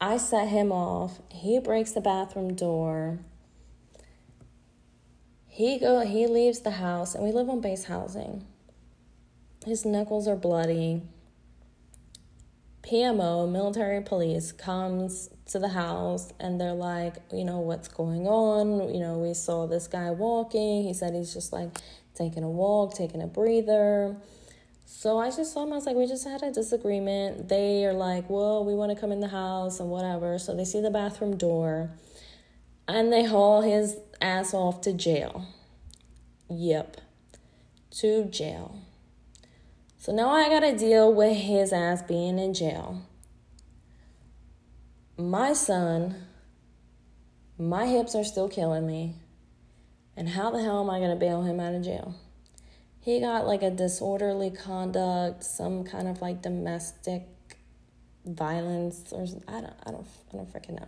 I 0.00 0.16
set 0.16 0.48
him 0.48 0.72
off. 0.72 1.20
He 1.30 1.58
breaks 1.58 1.92
the 1.92 2.00
bathroom 2.00 2.54
door. 2.54 3.18
He 5.46 5.78
go 5.78 6.00
he 6.00 6.26
leaves 6.26 6.60
the 6.60 6.70
house 6.70 7.14
and 7.14 7.22
we 7.22 7.32
live 7.32 7.50
on 7.50 7.60
base 7.60 7.84
housing. 7.84 8.46
His 9.66 9.84
knuckles 9.84 10.26
are 10.26 10.36
bloody. 10.36 11.02
PMO, 12.82 13.50
military 13.50 14.00
police, 14.00 14.52
comes 14.52 15.28
to 15.46 15.58
the 15.58 15.68
house 15.68 16.32
and 16.40 16.58
they're 16.58 16.72
like, 16.72 17.16
you 17.30 17.44
know, 17.44 17.58
what's 17.58 17.88
going 17.88 18.26
on? 18.26 18.92
You 18.94 19.00
know, 19.00 19.18
we 19.18 19.34
saw 19.34 19.66
this 19.66 19.86
guy 19.86 20.12
walking. 20.12 20.82
He 20.84 20.94
said 20.94 21.14
he's 21.14 21.34
just 21.34 21.52
like 21.52 21.76
taking 22.14 22.42
a 22.42 22.48
walk, 22.48 22.94
taking 22.94 23.20
a 23.20 23.26
breather. 23.26 24.16
So 24.92 25.18
I 25.18 25.30
just 25.30 25.52
saw 25.52 25.62
him. 25.62 25.72
I 25.72 25.76
was 25.76 25.86
like, 25.86 25.94
we 25.94 26.06
just 26.06 26.26
had 26.26 26.42
a 26.42 26.50
disagreement. 26.50 27.48
They 27.48 27.86
are 27.86 27.92
like, 27.92 28.28
well, 28.28 28.64
we 28.64 28.74
want 28.74 28.92
to 28.92 29.00
come 29.00 29.12
in 29.12 29.20
the 29.20 29.28
house 29.28 29.78
and 29.78 29.88
whatever. 29.88 30.38
So 30.38 30.54
they 30.54 30.64
see 30.64 30.80
the 30.80 30.90
bathroom 30.90 31.36
door 31.36 31.90
and 32.88 33.12
they 33.12 33.24
haul 33.24 33.62
his 33.62 33.96
ass 34.20 34.52
off 34.52 34.80
to 34.82 34.92
jail. 34.92 35.46
Yep, 36.50 36.96
to 37.92 38.24
jail. 38.24 38.80
So 39.98 40.12
now 40.12 40.30
I 40.30 40.48
gotta 40.48 40.76
deal 40.76 41.14
with 41.14 41.36
his 41.36 41.72
ass 41.72 42.02
being 42.02 42.38
in 42.38 42.52
jail 42.52 43.02
my 45.20 45.52
son, 45.52 46.14
my 47.58 47.86
hips 47.86 48.14
are 48.14 48.24
still 48.24 48.48
killing 48.48 48.86
me. 48.86 49.14
And 50.16 50.28
how 50.30 50.50
the 50.50 50.62
hell 50.62 50.80
am 50.80 50.90
I 50.90 50.98
going 50.98 51.10
to 51.10 51.16
bail 51.16 51.42
him 51.42 51.60
out 51.60 51.74
of 51.74 51.82
jail? 51.82 52.14
He 53.10 53.18
got 53.18 53.44
like 53.44 53.64
a 53.64 53.72
disorderly 53.72 54.50
conduct, 54.50 55.42
some 55.42 55.82
kind 55.82 56.06
of 56.06 56.22
like 56.22 56.42
domestic 56.42 57.26
violence 58.24 59.12
or 59.12 59.26
I 59.48 59.60
don't 59.62 59.74
I 59.84 59.90
don't 59.90 60.06
I 60.32 60.36
don't 60.36 60.52
freaking 60.52 60.78
know. 60.78 60.86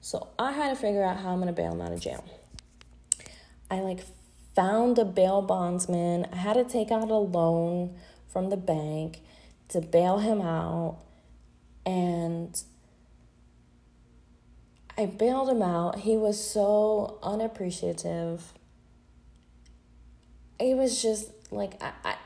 So 0.00 0.28
I 0.38 0.52
had 0.52 0.70
to 0.70 0.76
figure 0.76 1.02
out 1.02 1.16
how 1.16 1.30
I'm 1.30 1.44
to 1.44 1.52
bail 1.52 1.72
him 1.72 1.80
out 1.80 1.90
of 1.90 2.00
jail. 2.00 2.24
I 3.68 3.80
like 3.80 4.04
found 4.54 4.96
a 5.00 5.04
bail 5.04 5.42
bondsman. 5.42 6.28
I 6.32 6.36
had 6.36 6.52
to 6.52 6.62
take 6.62 6.92
out 6.92 7.10
a 7.10 7.16
loan 7.16 7.96
from 8.28 8.50
the 8.50 8.56
bank 8.56 9.18
to 9.70 9.80
bail 9.80 10.18
him 10.18 10.40
out 10.40 10.98
and 11.84 12.62
I 14.96 15.06
bailed 15.06 15.48
him 15.48 15.62
out. 15.62 15.98
He 15.98 16.16
was 16.16 16.40
so 16.40 17.18
unappreciative. 17.24 18.52
It 20.58 20.76
was 20.76 21.02
just 21.02 21.30
like 21.50 21.82
I, 21.82 21.92
I 22.04 22.16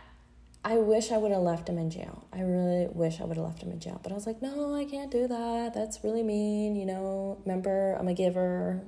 I 0.64 0.76
wish 0.76 1.12
I 1.12 1.16
would 1.16 1.30
have 1.30 1.42
left 1.42 1.68
him 1.68 1.78
in 1.78 1.88
jail. 1.88 2.26
I 2.32 2.40
really 2.40 2.88
wish 2.92 3.20
I 3.20 3.24
would 3.24 3.36
have 3.36 3.46
left 3.46 3.62
him 3.62 3.70
in 3.70 3.80
jail. 3.80 4.00
But 4.02 4.12
I 4.12 4.14
was 4.14 4.26
like, 4.26 4.42
no, 4.42 4.74
I 4.74 4.84
can't 4.84 5.10
do 5.10 5.26
that. 5.28 5.72
That's 5.72 6.02
really 6.02 6.22
mean, 6.22 6.76
you 6.76 6.84
know. 6.84 7.38
Remember, 7.46 7.96
I'm 7.98 8.08
a 8.08 8.12
giver. 8.12 8.82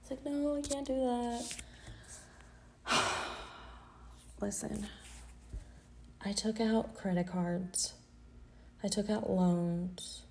It's 0.00 0.10
like, 0.10 0.24
no, 0.24 0.56
I 0.56 0.60
can't 0.60 0.86
do 0.86 0.94
that. 0.94 1.56
Listen, 4.40 4.86
I 6.24 6.32
took 6.32 6.60
out 6.60 6.94
credit 6.94 7.26
cards. 7.26 7.94
I 8.84 8.88
took 8.88 9.08
out 9.10 9.28
loans. 9.28 10.22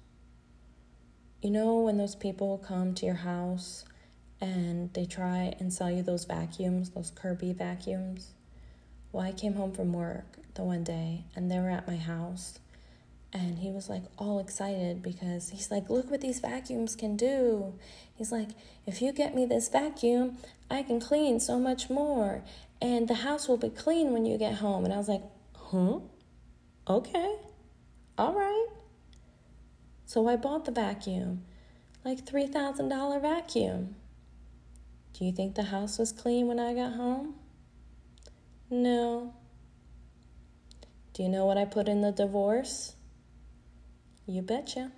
You 1.42 1.50
know, 1.50 1.80
when 1.80 1.98
those 1.98 2.16
people 2.16 2.58
come 2.58 2.94
to 2.96 3.06
your 3.06 3.16
house 3.16 3.84
and 4.40 4.94
they 4.94 5.06
try 5.06 5.56
and 5.60 5.74
sell 5.74 5.92
you 5.92 6.04
those 6.04 6.26
vacuums, 6.26 6.92
those 6.92 7.12
Kirby 7.12 7.52
vacuums? 7.52 8.35
Well, 9.16 9.26
I 9.26 9.32
came 9.32 9.54
home 9.54 9.72
from 9.72 9.94
work 9.94 10.26
the 10.56 10.64
one 10.64 10.84
day 10.84 11.24
and 11.38 11.50
they 11.50 11.58
were 11.58 11.70
at 11.70 11.88
my 11.88 11.96
house. 11.96 12.60
And 13.32 13.60
he 13.60 13.72
was 13.72 13.88
like 13.88 14.04
all 14.18 14.40
excited 14.40 15.02
because 15.02 15.52
he's 15.52 15.72
like, 15.72 15.90
Look 15.90 16.12
what 16.12 16.20
these 16.20 16.42
vacuums 16.42 16.98
can 16.98 17.16
do. 17.16 17.76
He's 18.14 18.34
like, 18.34 18.50
If 18.86 19.02
you 19.02 19.14
get 19.14 19.34
me 19.34 19.46
this 19.46 19.70
vacuum, 19.70 20.36
I 20.70 20.84
can 20.84 21.00
clean 21.00 21.40
so 21.40 21.58
much 21.58 21.90
more. 21.90 22.44
And 22.82 23.08
the 23.08 23.14
house 23.14 23.48
will 23.48 23.56
be 23.56 23.70
clean 23.70 24.12
when 24.12 24.26
you 24.26 24.38
get 24.38 24.56
home. 24.56 24.84
And 24.84 24.94
I 24.94 24.98
was 24.98 25.08
like, 25.08 25.24
Huh? 25.56 26.00
Okay. 26.86 27.38
All 28.18 28.34
right. 28.34 28.68
So 30.06 30.28
I 30.28 30.36
bought 30.36 30.66
the 30.66 30.74
vacuum, 30.74 31.46
like 32.04 32.26
$3,000 32.26 33.22
vacuum. 33.22 33.96
Do 35.14 35.24
you 35.24 35.32
think 35.32 35.56
the 35.56 35.64
house 35.64 36.00
was 36.00 36.12
clean 36.12 36.48
when 36.48 36.60
I 36.60 36.74
got 36.74 36.96
home? 36.96 37.36
No. 38.70 39.34
Do 41.14 41.24
you 41.24 41.30
know 41.30 41.46
what 41.46 41.58
I 41.58 41.66
put 41.66 41.88
in 41.88 42.02
the 42.02 42.12
divorce? 42.12 42.96
You 44.26 44.42
betcha. 44.42 44.92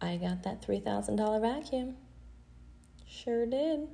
I 0.00 0.16
got 0.16 0.42
that 0.44 0.66
$3,000 0.66 1.40
vacuum. 1.40 1.96
Sure 3.06 3.46
did. 3.46 3.88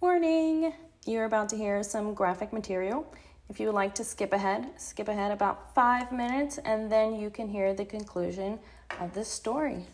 Warning! 0.00 0.72
You're 1.06 1.24
about 1.24 1.48
to 1.50 1.56
hear 1.56 1.82
some 1.84 2.12
graphic 2.12 2.52
material. 2.52 3.06
If 3.48 3.60
you 3.60 3.66
would 3.66 3.74
like 3.74 3.94
to 3.96 4.04
skip 4.04 4.32
ahead, 4.32 4.66
skip 4.76 5.08
ahead 5.08 5.30
about 5.30 5.74
five 5.74 6.10
minutes 6.10 6.58
and 6.58 6.90
then 6.90 7.14
you 7.14 7.30
can 7.30 7.48
hear 7.48 7.74
the 7.74 7.84
conclusion 7.84 8.58
of 9.00 9.14
this 9.14 9.28
story. 9.28 9.86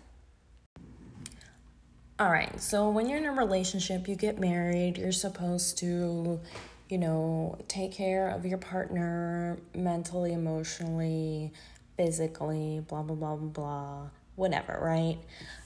All 2.19 2.31
right, 2.31 2.61
so 2.61 2.89
when 2.89 3.09
you're 3.09 3.19
in 3.19 3.27
a 3.27 3.33
relationship, 3.33 4.07
you 4.07 4.15
get 4.15 4.39
married, 4.39 4.97
you're 4.97 5.13
supposed 5.13 5.77
to, 5.79 6.41
you 6.89 6.99
know, 6.99 7.59
take 7.69 7.93
care 7.93 8.29
of 8.29 8.47
your 8.47 8.59
partner 8.59 9.59
mentally, 9.75 10.33
emotionally, 10.33 11.53
physically, 11.97 12.85
blah, 12.87 13.03
blah, 13.03 13.17
blah, 13.17 13.37
blah, 13.37 13.49
blah, 13.49 14.07
whatever, 14.37 14.79
right? 14.81 15.19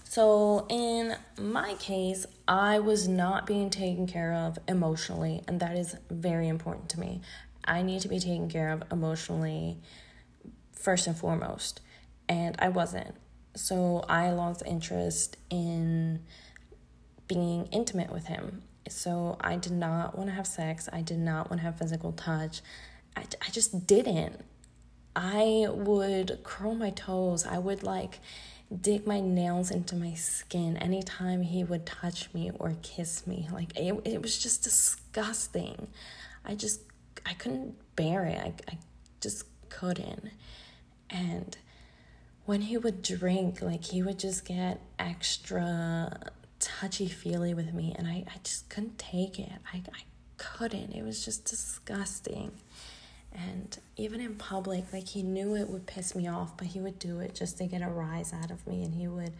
So, 0.05 0.67
in 0.71 1.17
my 1.39 1.75
case, 1.75 2.27
I 2.47 2.79
was 2.79 3.09
not 3.09 3.45
being 3.45 3.71
taken 3.71 4.07
care 4.07 4.33
of 4.33 4.57
emotionally, 4.69 5.43
and 5.49 5.59
that 5.61 5.77
is 5.77 5.97
very 6.11 6.49
important 6.49 6.89
to 6.91 7.01
me. 7.01 7.21
I 7.67 7.83
need 7.83 8.01
to 8.03 8.09
be 8.09 8.19
taken 8.19 8.49
care 8.49 8.71
of 8.71 8.83
emotionally 8.91 9.79
first 10.73 11.07
and 11.07 11.17
foremost, 11.17 11.81
and 12.29 12.57
I 12.59 12.69
wasn't. 12.69 13.15
So, 13.55 14.05
I 14.09 14.31
lost 14.31 14.63
interest 14.67 15.37
in 15.49 16.21
being 17.27 17.67
intimate 17.73 18.13
with 18.13 18.27
him. 18.27 18.63
So, 18.89 19.37
I 19.41 19.57
did 19.57 19.73
not 19.73 20.17
want 20.17 20.29
to 20.31 20.35
have 20.35 20.47
sex, 20.47 20.89
I 20.93 21.03
did 21.03 21.19
not 21.19 21.51
want 21.51 21.61
to 21.61 21.65
have 21.65 21.79
physical 21.79 22.13
touch. 22.13 22.61
I, 23.17 23.25
I 23.47 23.51
just 23.51 23.87
didn't. 23.87 24.45
I 25.17 25.67
would 25.71 26.41
curl 26.45 26.75
my 26.75 26.91
toes. 26.91 27.47
I 27.47 27.59
would 27.59 27.83
like 27.83 28.21
dig 28.81 29.07
my 29.07 29.21
nails 29.21 29.71
into 29.71 29.95
my 29.95 30.13
skin 30.15 30.77
anytime 30.77 31.43
he 31.43 31.63
would 31.65 31.87
touch 31.87 32.33
me 32.35 32.51
or 32.59 32.75
kiss 32.83 33.27
me. 33.27 33.49
Like 33.51 33.77
it, 33.77 33.99
it 34.05 34.21
was 34.21 34.39
just 34.39 34.63
disgusting. 34.63 35.89
I 36.45 36.55
just 36.55 36.81
I 37.27 37.35
couldn't 37.35 37.75
bear 37.97 38.25
it. 38.25 38.39
I, 38.39 38.73
I 38.73 38.79
just 39.21 39.45
couldn't. 39.69 40.31
And 41.11 41.57
when 42.45 42.63
he 42.63 42.77
would 42.79 43.03
drink, 43.03 43.61
like 43.61 43.85
he 43.85 44.03
would 44.03 44.19
just 44.19 44.45
get 44.45 44.81
extra 44.99 46.31
touchy 46.59 47.09
feely 47.09 47.53
with 47.53 47.75
me 47.75 47.95
and 47.99 48.07
I, 48.09 48.25
I 48.27 48.39
just 48.43 48.69
couldn't 48.71 48.99
take 48.99 49.39
it. 49.39 49.53
I, 49.73 49.79
I 49.93 50.03
couldn't. 50.39 50.93
It 50.93 51.05
was 51.05 51.25
just 51.25 51.45
disgusting. 51.45 52.53
And 53.33 53.77
even 53.97 54.21
in 54.21 54.37
public, 54.37 54.93
like 54.93 55.09
he 55.09 55.23
knew 55.23 55.57
it 55.57 55.69
would 55.69 55.87
piss 55.87 56.15
me 56.15 56.27
off, 56.27 56.57
but 56.57 56.69
he 56.69 56.81
would 56.81 56.99
do 56.99 57.21
it 57.21 57.35
just 57.35 57.59
to 57.59 57.67
get 57.67 57.83
a 57.83 57.89
rise 57.89 58.33
out 58.33 58.51
of 58.51 58.67
me. 58.67 58.83
And 58.83 58.95
he 58.95 59.09
would, 59.09 59.33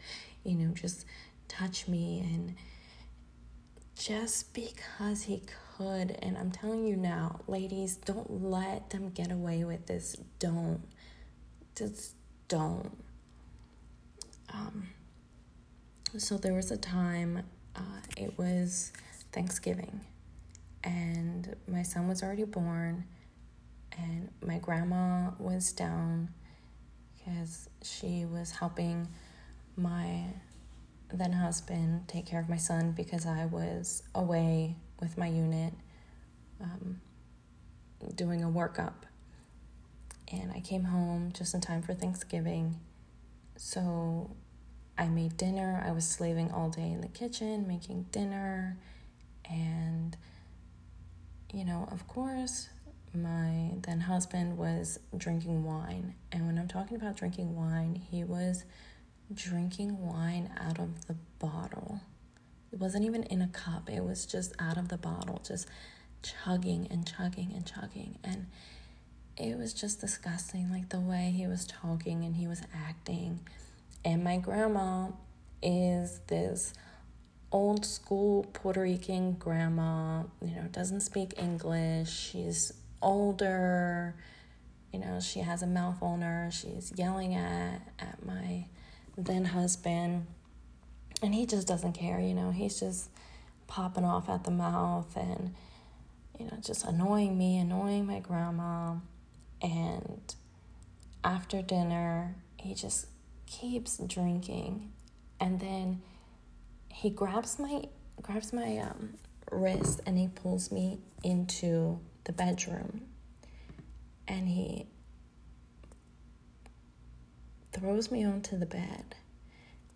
you 0.45 0.55
know, 0.55 0.75
just 0.75 1.07
touch 1.49 1.89
me 1.89 2.21
and 2.21 2.55
just 3.97 4.53
because 4.53 5.23
he 5.23 5.43
could. 5.77 6.19
And 6.23 6.37
I'm 6.39 6.51
telling 6.51 6.87
you 6.87 6.97
now, 6.97 7.41
ladies, 7.47 7.97
don't 7.97 8.43
let 8.43 8.91
them 8.91 9.11
get 9.11 9.31
away 9.31 9.65
with 9.65 9.87
this. 9.87 10.17
Don't. 10.39 10.83
Just 11.77 12.15
don't. 12.49 12.91
Um, 14.53 14.89
so 16.17 16.39
there 16.39 16.55
was 16.55 16.71
a 16.71 16.77
time, 16.77 17.43
uh, 17.75 18.01
it 18.17 18.39
was 18.39 18.93
Thanksgiving, 19.33 20.01
and 20.83 21.55
my 21.69 21.83
son 21.83 22.09
was 22.09 22.23
already 22.23 22.45
born 22.45 23.05
and 23.99 24.31
my 24.45 24.59
grandma 24.59 25.31
was 25.39 25.73
down 25.73 26.29
because 27.17 27.69
she 27.83 28.25
was 28.25 28.51
helping 28.53 29.09
my 29.77 30.25
then 31.13 31.33
husband 31.33 32.09
take 32.09 32.27
care 32.27 32.41
of 32.41 32.49
my 32.49 32.57
son 32.57 32.93
because 32.93 33.27
I 33.27 33.47
was 33.47 34.03
away 34.15 34.77
with 35.01 35.19
my 35.19 35.27
unit 35.27 35.75
um, 36.61 37.01
doing 38.15 38.43
a 38.43 38.49
workup. 38.49 38.95
And 40.33 40.51
I 40.53 40.61
came 40.61 40.85
home 40.85 41.33
just 41.33 41.55
in 41.55 41.61
time 41.61 41.83
for 41.83 41.95
Thanksgiving. 41.95 42.81
So 43.57 44.31
I 44.99 45.09
made 45.09 45.37
dinner. 45.37 45.83
I 45.87 45.93
was 45.93 46.07
slaving 46.07 46.51
all 46.51 46.69
day 46.69 46.91
in 46.91 47.01
the 47.01 47.09
kitchen, 47.09 47.69
making 47.69 48.07
dinner. 48.11 48.77
And, 49.49 50.17
you 51.53 51.65
know, 51.65 51.89
of 51.93 52.09
course, 52.09 52.69
my 53.15 53.71
then 53.87 54.01
husband 54.01 54.59
was 54.59 54.99
drinking 55.17 55.65
wine. 55.65 56.15
And 56.33 56.47
when 56.47 56.59
I'm 56.59 56.69
talking 56.69 56.97
about 56.97 57.17
drinking 57.17 57.55
wine, 57.55 57.95
he 58.11 58.25
was 58.25 58.65
drinking 59.33 60.05
wine 60.05 60.51
out 60.59 60.79
of 60.79 61.07
the 61.07 61.17
bottle. 61.39 62.01
It 62.77 62.83
wasn't 62.83 63.07
even 63.07 63.23
in 63.23 63.41
a 63.41 63.49
cup, 63.49 63.89
it 63.89 64.05
was 64.05 64.27
just 64.27 64.53
out 64.59 64.77
of 64.77 64.91
the 64.91 64.99
bottle, 64.99 65.41
just 65.43 65.67
chugging 66.23 66.87
and 66.91 67.07
chugging 67.11 67.51
and 67.55 67.65
chugging. 67.65 68.19
And 68.23 68.49
it 69.39 69.57
was 69.57 69.73
just 69.73 70.03
disgusting, 70.03 70.71
like 70.71 70.91
the 70.91 71.01
way 71.01 71.33
he 71.35 71.47
was 71.47 71.67
talking 71.67 72.23
and 72.23 72.37
he 72.37 72.47
was 72.47 72.61
acting. 72.75 73.41
And 74.05 74.23
my 74.23 74.37
grandma 74.37 75.09
is 75.63 76.21
this 76.27 76.75
old 77.51 77.87
school 77.87 78.45
Puerto 78.53 78.83
Rican 78.83 79.37
grandma, 79.39 80.25
you 80.43 80.55
know, 80.57 80.69
doesn't 80.71 81.01
speak 81.01 81.33
English. 81.39 82.11
She's 82.11 82.75
older. 83.01 84.15
You 84.93 84.99
know, 84.99 85.19
she 85.21 85.41
has 85.41 85.63
a 85.63 85.67
mouth 85.67 86.03
on 86.03 86.21
her. 86.21 86.51
She's 86.53 86.93
yelling 86.95 87.37
at 87.37 87.81
at 87.99 88.27
my 88.27 88.67
then 89.17 89.47
husband. 89.47 90.27
And 91.23 91.35
he 91.35 91.47
just 91.47 91.67
doesn't 91.67 91.93
care, 91.95 92.21
you 92.21 92.35
know. 92.35 92.51
He's 92.51 92.79
just 92.79 93.11
popping 93.67 94.05
off 94.05 94.29
at 94.29 94.45
the 94.45 94.51
mouth 94.51 95.17
and 95.17 95.55
you 96.39 96.47
know, 96.47 96.59
just 96.61 96.85
annoying 96.85 97.37
me, 97.39 97.59
annoying 97.59 98.07
my 98.07 98.21
grandma. 98.21 98.97
And 99.63 100.35
after 101.25 101.63
dinner, 101.63 102.35
he 102.59 102.75
just 102.75 103.07
keeps 103.47 103.99
drinking. 103.99 104.93
And 105.41 105.61
then 105.61 106.03
he 106.89 107.11
grabs 107.11 107.59
my 107.59 107.85
grabs 108.23 108.53
my 108.53 108.79
um, 108.79 109.15
wrist 109.51 110.01
and 110.07 110.19
he 110.19 110.29
pulls 110.29 110.73
me 110.73 110.99
into 111.23 112.01
the 112.25 112.33
bedroom 112.33 113.03
and 114.27 114.49
he 114.49 114.87
throws 117.73 118.11
me 118.11 118.25
onto 118.25 118.59
the 118.59 118.67
bed. 118.67 119.15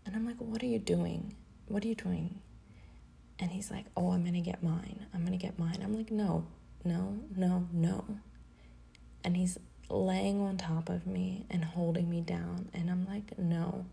And 0.06 0.14
I'm 0.16 0.26
like, 0.26 0.36
What 0.38 0.62
are 0.62 0.66
you 0.66 0.78
doing? 0.78 1.34
What 1.68 1.84
are 1.84 1.88
you 1.88 1.94
doing? 1.94 2.40
And 3.38 3.50
he's 3.50 3.70
like, 3.70 3.86
Oh, 3.96 4.10
I'm 4.10 4.24
gonna 4.24 4.40
get 4.40 4.62
mine. 4.62 5.06
I'm 5.14 5.24
gonna 5.24 5.36
get 5.36 5.58
mine. 5.58 5.80
I'm 5.82 5.94
like, 5.94 6.10
No, 6.10 6.46
no, 6.84 7.18
no, 7.36 7.66
no. 7.72 8.04
And 9.24 9.36
he's 9.36 9.58
laying 9.88 10.40
on 10.40 10.56
top 10.56 10.88
of 10.88 11.06
me 11.06 11.46
and 11.50 11.64
holding 11.64 12.08
me 12.08 12.20
down. 12.20 12.68
And 12.72 12.90
I'm 12.90 13.06
like, 13.06 13.38
No, 13.38 13.86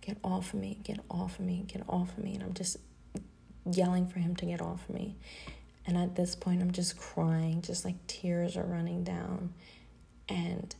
get 0.00 0.18
off 0.22 0.54
of 0.54 0.60
me, 0.60 0.78
get 0.82 1.00
off 1.10 1.38
of 1.38 1.44
me, 1.44 1.64
get 1.66 1.82
off 1.88 2.16
of 2.16 2.24
me. 2.24 2.34
And 2.34 2.42
I'm 2.42 2.54
just 2.54 2.76
yelling 3.70 4.06
for 4.06 4.18
him 4.18 4.36
to 4.36 4.46
get 4.46 4.60
off 4.60 4.88
of 4.88 4.94
me. 4.94 5.16
And 5.86 5.96
at 5.96 6.16
this 6.16 6.34
point, 6.34 6.62
I'm 6.62 6.72
just 6.72 6.98
crying, 6.98 7.62
just 7.62 7.84
like 7.84 7.94
tears 8.06 8.56
are 8.56 8.64
running 8.64 9.04
down. 9.04 9.52
And 10.28 10.74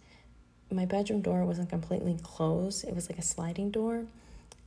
my 0.70 0.84
bedroom 0.84 1.20
door 1.20 1.44
wasn't 1.44 1.68
completely 1.68 2.18
closed, 2.22 2.84
it 2.84 2.94
was 2.94 3.08
like 3.08 3.18
a 3.18 3.22
sliding 3.22 3.70
door. 3.70 4.06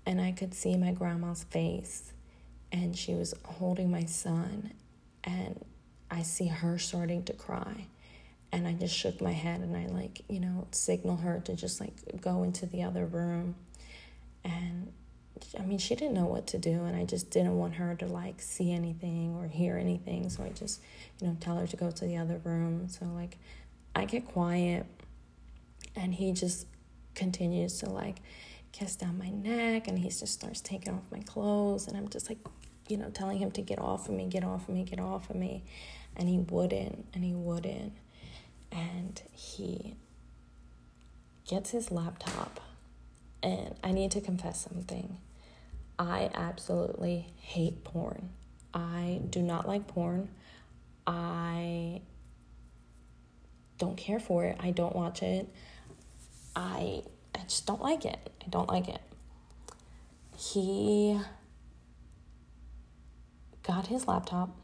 And 0.10 0.20
I 0.20 0.32
could 0.32 0.56
see 0.56 0.76
my 0.76 0.92
grandma's 0.92 1.44
face, 1.44 2.14
and 2.72 2.98
she 2.98 3.14
was 3.14 3.36
holding 3.46 3.92
my 3.92 4.06
son. 4.06 4.72
And 5.24 5.64
I 6.10 6.24
see 6.24 6.48
her 6.48 6.80
starting 6.80 7.24
to 7.26 7.34
cry. 7.34 7.86
And 8.52 8.68
I 8.68 8.74
just 8.74 8.96
shook 8.96 9.22
my 9.22 9.34
head 9.34 9.62
and 9.62 9.78
I, 9.78 9.86
like, 9.86 10.22
you 10.28 10.40
know, 10.40 10.66
signal 10.72 11.18
her 11.18 11.40
to 11.42 11.56
just 11.56 11.80
like 11.80 11.94
go 12.20 12.42
into 12.42 12.66
the 12.66 12.82
other 12.82 13.06
room. 13.06 13.54
And 14.44 14.92
I 15.60 15.62
mean, 15.62 15.78
she 15.78 15.94
didn't 15.94 16.16
know 16.16 16.26
what 16.26 16.48
to 16.48 16.58
do, 16.58 16.86
and 16.86 16.96
I 16.96 17.06
just 17.06 17.30
didn't 17.30 17.60
want 17.60 17.76
her 17.76 17.94
to 17.94 18.08
like 18.08 18.42
see 18.42 18.74
anything 18.74 19.36
or 19.36 19.48
hear 19.48 19.78
anything. 19.78 20.32
So 20.32 20.44
I 20.44 20.50
just, 20.50 20.82
you 21.22 21.28
know, 21.28 21.38
tell 21.40 21.58
her 21.58 21.68
to 21.68 21.78
go 21.78 21.92
to 21.92 22.06
the 22.06 22.18
other 22.18 22.42
room. 22.44 22.88
So, 22.90 23.06
like, 23.06 23.38
I 23.96 24.06
get 24.06 24.26
quiet, 24.28 24.88
and 25.96 26.16
he 26.16 26.32
just 26.32 26.66
continues 27.14 27.78
to 27.82 27.90
like 27.92 28.24
kiss 28.72 28.96
down 28.96 29.18
my 29.18 29.30
neck, 29.30 29.88
and 29.88 30.00
he 30.00 30.10
just 30.10 30.28
starts 30.28 30.62
taking 30.62 30.94
off 30.94 31.04
my 31.12 31.20
clothes, 31.20 31.88
and 31.88 31.98
I'm 31.98 32.08
just 32.10 32.30
like, 32.30 32.40
you 32.88 32.98
know, 32.98 33.10
telling 33.10 33.38
him 33.38 33.52
to 33.52 33.62
get 33.62 33.80
off 33.80 34.10
of 34.10 34.16
me, 34.16 34.26
get 34.28 34.44
off 34.44 34.68
of 34.68 34.76
me, 34.76 34.84
get 34.84 35.00
off 35.00 35.30
of 35.30 35.36
me. 35.36 35.64
And 36.16 36.28
he 36.28 36.40
wouldn't, 36.40 37.06
and 37.14 37.24
he 37.24 37.34
wouldn't. 37.34 37.94
And 38.72 39.22
he 39.32 39.96
gets 41.48 41.70
his 41.70 41.92
laptop. 41.92 42.60
And 43.42 43.76
I 43.84 43.92
need 43.92 44.12
to 44.12 44.22
confess 44.22 44.68
something. 44.70 45.18
I 45.98 46.30
absolutely 46.34 47.28
hate 47.38 47.84
porn. 47.84 48.30
I 48.74 49.22
do 49.30 49.42
not 49.42 49.68
like 49.68 49.88
porn. 49.88 50.30
I 51.06 52.02
don't 53.78 53.98
care 53.98 54.20
for 54.20 54.46
it. 54.46 54.58
I 54.60 54.72
don't 54.72 54.96
watch 54.96 55.24
it. 55.24 55.48
I 56.56 57.04
I 57.36 57.44
just 57.44 57.66
don't 57.66 57.82
like 57.82 58.06
it. 58.06 58.32
I 58.46 58.50
don't 58.50 58.70
like 58.70 58.88
it. 58.88 59.02
He 60.38 61.20
got 63.64 63.88
his 63.88 64.08
laptop, 64.08 64.56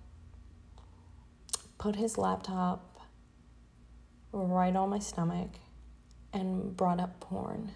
put 1.78 1.96
his 1.96 2.18
laptop 2.18 3.02
right 4.32 4.76
on 4.76 4.90
my 4.90 5.00
stomach, 5.00 5.50
and 6.34 6.76
brought 6.76 7.00
up 7.00 7.20
porn. 7.20 7.72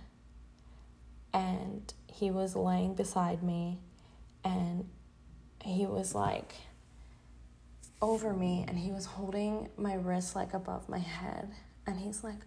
And 1.34 1.94
he 2.08 2.32
was 2.32 2.56
laying 2.56 2.96
beside 2.96 3.44
me 3.44 3.80
and 4.44 4.90
he 5.64 5.86
was 5.86 6.16
like 6.16 6.54
over 8.02 8.34
me 8.34 8.66
and 8.68 8.78
he 8.78 8.92
was 8.92 9.06
holding 9.06 9.70
my 9.78 9.94
wrist 9.94 10.36
like 10.36 10.54
above 10.54 10.88
my 10.90 11.00
head 11.00 11.50
and 11.86 12.00
he's 12.00 12.24
like 12.24 12.40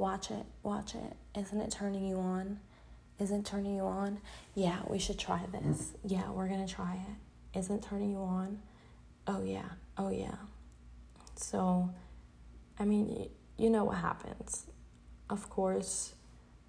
watch 0.00 0.30
it 0.30 0.46
watch 0.62 0.94
it 0.94 1.16
isn't 1.38 1.60
it 1.60 1.70
turning 1.70 2.04
you 2.06 2.16
on 2.16 2.58
Isn't 3.20 3.44
turning 3.44 3.76
you 3.76 3.82
on? 3.82 4.18
Yeah, 4.54 4.78
we 4.88 4.98
should 4.98 5.18
try 5.18 5.42
this. 5.52 5.92
Yeah, 6.02 6.30
we're 6.30 6.48
gonna 6.48 6.66
try 6.66 6.94
it. 6.94 7.58
Isn't 7.58 7.82
turning 7.82 8.12
you 8.12 8.22
on? 8.22 8.62
Oh, 9.26 9.42
yeah. 9.44 9.68
Oh, 9.98 10.08
yeah. 10.10 10.36
So, 11.34 11.90
I 12.78 12.86
mean, 12.86 13.28
you 13.58 13.68
know 13.68 13.84
what 13.84 13.98
happens. 13.98 14.66
Of 15.28 15.50
course, 15.50 16.14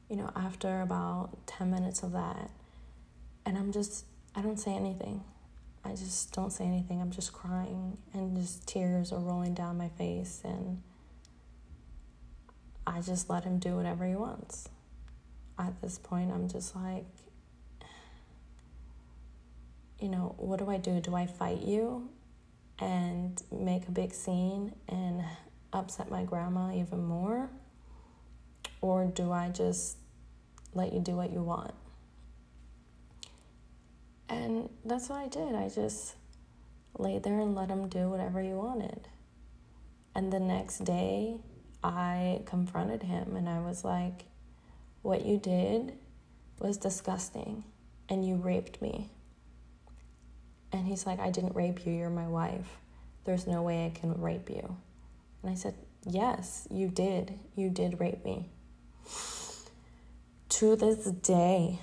you 0.10 0.17
know, 0.17 0.30
after 0.36 0.82
about 0.82 1.48
10 1.48 1.72
minutes 1.72 2.04
of 2.04 2.12
that, 2.12 2.52
and 3.46 3.58
I'm 3.58 3.72
just, 3.72 4.06
I 4.36 4.41
don't 4.41 4.60
say 4.60 4.76
anything. 4.76 5.24
I 5.86 5.91
just 5.91 6.34
don't 6.34 6.52
say 6.52 6.65
anything. 6.65 7.00
I'm 7.02 7.12
just 7.12 7.32
crying, 7.32 7.98
and 8.13 8.36
just 8.36 8.67
tears 8.67 9.13
are 9.13 9.20
rolling 9.20 9.54
down 9.54 9.78
my 9.78 9.89
face, 9.89 10.41
and 10.44 10.82
I 12.86 13.02
just 13.02 13.30
let 13.30 13.44
him 13.44 13.60
do 13.60 13.76
whatever 13.76 14.06
he 14.06 14.15
wants. 14.15 14.70
At 15.60 15.82
this 15.82 15.98
point, 15.98 16.32
I'm 16.32 16.48
just 16.48 16.76
like, 16.76 17.06
you 20.00 20.10
know, 20.10 20.36
what 20.38 20.60
do 20.60 20.70
I 20.70 20.78
do? 20.78 21.00
Do 21.00 21.15
I 21.15 21.28
fight 21.28 21.62
you 21.62 22.10
and 22.80 23.41
make 23.52 23.88
a 23.88 23.91
big 23.91 24.13
scene 24.13 24.74
and 24.89 25.24
upset 25.72 26.10
my 26.10 26.24
grandma 26.24 26.74
even 26.74 27.06
more? 27.06 27.50
Or 28.82 29.06
do 29.06 29.32
I 29.32 29.50
just 29.50 29.98
let 30.74 30.91
you 30.91 31.00
do 31.00 31.15
what 31.15 31.32
you 31.32 31.44
want? 31.44 31.76
And 34.28 34.70
that's 34.84 35.10
what 35.10 35.20
I 35.20 35.28
did. 35.28 35.54
I 35.54 35.70
just 35.70 36.15
laid 36.98 37.24
there 37.24 37.39
and 37.39 37.54
let 37.54 37.70
him 37.70 37.88
do 37.88 38.10
whatever 38.10 38.41
he 38.41 38.54
wanted. 38.54 39.08
And 40.15 40.34
the 40.34 40.39
next 40.39 40.84
day, 40.84 41.38
I 41.84 42.41
confronted 42.46 43.04
him 43.04 43.36
and 43.36 43.50
I 43.50 43.60
was 43.60 43.84
like, 43.84 44.26
What 45.02 45.26
you 45.26 45.38
did 45.38 45.94
was 46.60 46.78
disgusting 46.78 47.63
and 48.10 48.28
you 48.28 48.36
raped 48.36 48.82
me. 48.82 49.10
And 50.72 50.88
he's 50.88 51.06
like, 51.06 51.20
I 51.20 51.32
didn't 51.32 51.56
rape 51.56 51.86
you, 51.86 51.94
you're 51.94 52.10
my 52.10 52.28
wife. 52.28 52.78
There's 53.26 53.48
no 53.48 53.62
way 53.62 53.86
I 53.86 53.98
can 53.98 54.20
rape 54.22 54.50
you. 54.50 54.78
And 55.41 55.52
I 55.52 55.56
said, 55.56 55.76
Yes, 56.06 56.67
you 56.72 56.88
did. 56.88 57.38
You 57.56 57.70
did 57.70 58.00
rape 58.00 58.24
me. 58.26 58.50
To 60.50 60.76
this 60.76 61.06
day, 61.06 61.80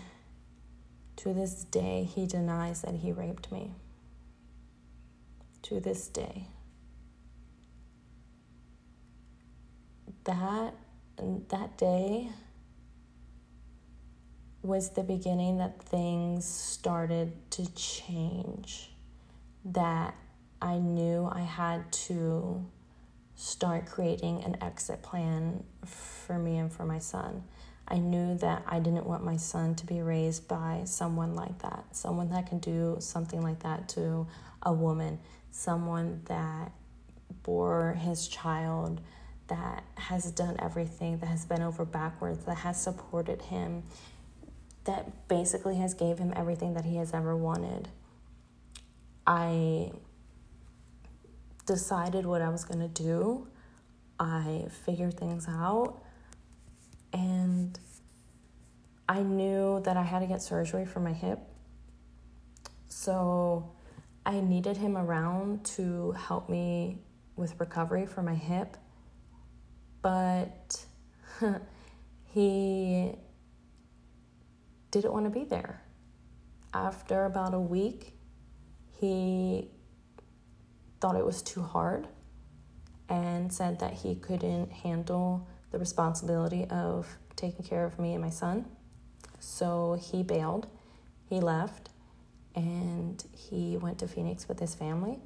to 1.17 1.33
this 1.33 1.65
day, 1.65 2.05
he 2.05 2.27
denies 2.27 2.83
that 2.83 2.95
he 2.95 3.13
raped 3.13 3.51
me. 3.51 3.73
To 5.63 5.81
this 5.81 6.09
day. 6.09 6.47
That 10.25 10.75
that 11.49 11.79
day 11.79 12.31
was 14.63 14.91
the 14.91 15.03
beginning 15.03 15.59
that 15.59 15.83
things 15.83 16.45
started 16.45 17.33
to 17.53 17.73
change. 17.75 18.91
That 19.65 20.15
I 20.61 20.79
knew 20.79 21.29
I 21.31 21.41
had 21.41 21.91
to 21.93 22.65
start 23.37 23.87
creating 23.87 24.43
an 24.45 24.57
exit 24.63 25.03
plan 25.03 25.63
for 25.85 26.39
me 26.39 26.59
and 26.59 26.73
for 26.73 26.85
my 26.85 26.99
son. 26.99 27.45
I 27.87 27.99
knew 27.99 28.37
that 28.39 28.65
I 28.67 28.81
didn't 28.81 29.07
want 29.07 29.25
my 29.25 29.37
son 29.37 29.75
to 29.77 29.87
be 29.87 30.03
raised 30.03 30.47
by 30.47 30.83
someone 30.85 31.35
like 31.35 31.59
that, 31.61 31.85
someone 31.93 32.29
that 32.31 32.49
can 32.49 32.59
do 32.59 32.97
something 32.99 33.41
like 33.41 33.61
that 33.61 33.89
to 33.91 34.27
a 34.63 34.73
woman, 34.73 35.19
someone 35.51 36.21
that 36.27 36.73
bore 37.43 37.95
his 37.95 38.29
child, 38.29 39.01
that 39.49 39.85
has 39.97 40.31
done 40.31 40.57
everything, 40.59 41.19
that 41.19 41.27
has 41.27 41.45
been 41.45 41.63
over 41.63 41.85
backwards, 41.85 42.45
that 42.45 42.59
has 42.59 42.81
supported 42.81 43.43
him, 43.43 43.83
that 44.85 45.29
basically 45.29 45.77
has 45.77 45.95
gave 45.95 46.19
him 46.19 46.33
everything 46.37 46.75
that 46.75 46.85
he 46.85 46.97
has 46.97 47.13
ever 47.13 47.37
wanted. 47.37 47.89
I 49.27 49.93
decided 51.67 52.25
what 52.25 52.41
I 52.41 52.49
was 52.49 52.65
going 52.65 52.81
to 52.81 52.89
do. 52.89 53.47
I 54.19 54.67
figured 54.85 55.19
things 55.19 55.47
out 55.49 56.03
and 57.13 57.79
I 59.09 59.23
knew 59.23 59.81
that 59.85 59.97
I 59.97 60.03
had 60.03 60.21
to 60.21 60.27
get 60.27 60.43
surgery 60.43 60.85
for 60.85 61.01
my 61.01 61.13
hip. 61.13 61.39
So 62.89 63.71
I 64.27 64.41
needed 64.41 64.77
him 64.77 64.97
around 64.97 65.65
to 65.77 66.13
help 66.13 66.49
me 66.49 66.99
with 67.37 67.59
recovery 67.61 68.07
for 68.07 68.23
my 68.23 68.35
hip. 68.35 68.77
But 70.03 70.85
he 72.27 73.13
didn't 74.91 75.13
want 75.13 75.27
to 75.27 75.31
be 75.31 75.45
there. 75.45 75.83
After 76.73 77.25
about 77.25 77.55
a 77.55 77.61
week, 77.61 78.15
he 79.01 79.71
thought 81.01 81.17
it 81.17 81.25
was 81.25 81.43
too 81.43 81.63
hard 81.63 82.09
and 83.09 83.53
said 83.53 83.79
that 83.81 83.93
he 83.95 84.15
couldn't 84.15 84.71
handle 84.71 85.49
the 85.71 85.79
responsibility 85.79 86.67
of 86.71 87.19
taking 87.37 87.65
care 87.65 87.85
of 87.85 87.99
me 87.99 88.13
and 88.13 88.23
my 88.23 88.31
son. 88.31 88.67
So 89.41 89.99
he 90.01 90.23
bailed, 90.23 90.67
he 91.29 91.41
left, 91.41 91.91
and 92.55 93.23
he 93.33 93.77
went 93.77 93.99
to 93.99 94.09
Phoenix 94.09 94.49
with 94.49 94.59
his 94.59 94.75
family. 94.75 95.21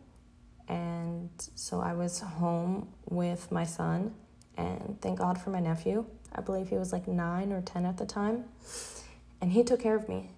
And 0.69 1.31
so 1.55 1.81
I 1.81 1.95
was 1.95 2.21
home 2.21 2.89
with 3.09 3.51
my 3.51 3.65
son, 3.65 4.15
and 4.57 4.99
thank 5.01 5.19
God 5.19 5.41
for 5.41 5.51
my 5.51 5.61
nephew. 5.61 6.05
I 6.35 6.41
believe 6.41 6.69
he 6.69 6.77
was 6.77 6.93
like 6.93 7.09
nine 7.09 7.53
or 7.53 7.61
10 7.61 7.85
at 7.85 7.97
the 7.97 8.07
time. 8.07 8.45
And 9.41 9.53
he 9.53 9.65
took 9.65 9.81
care 9.81 9.97
of 9.97 10.09
me. 10.09 10.31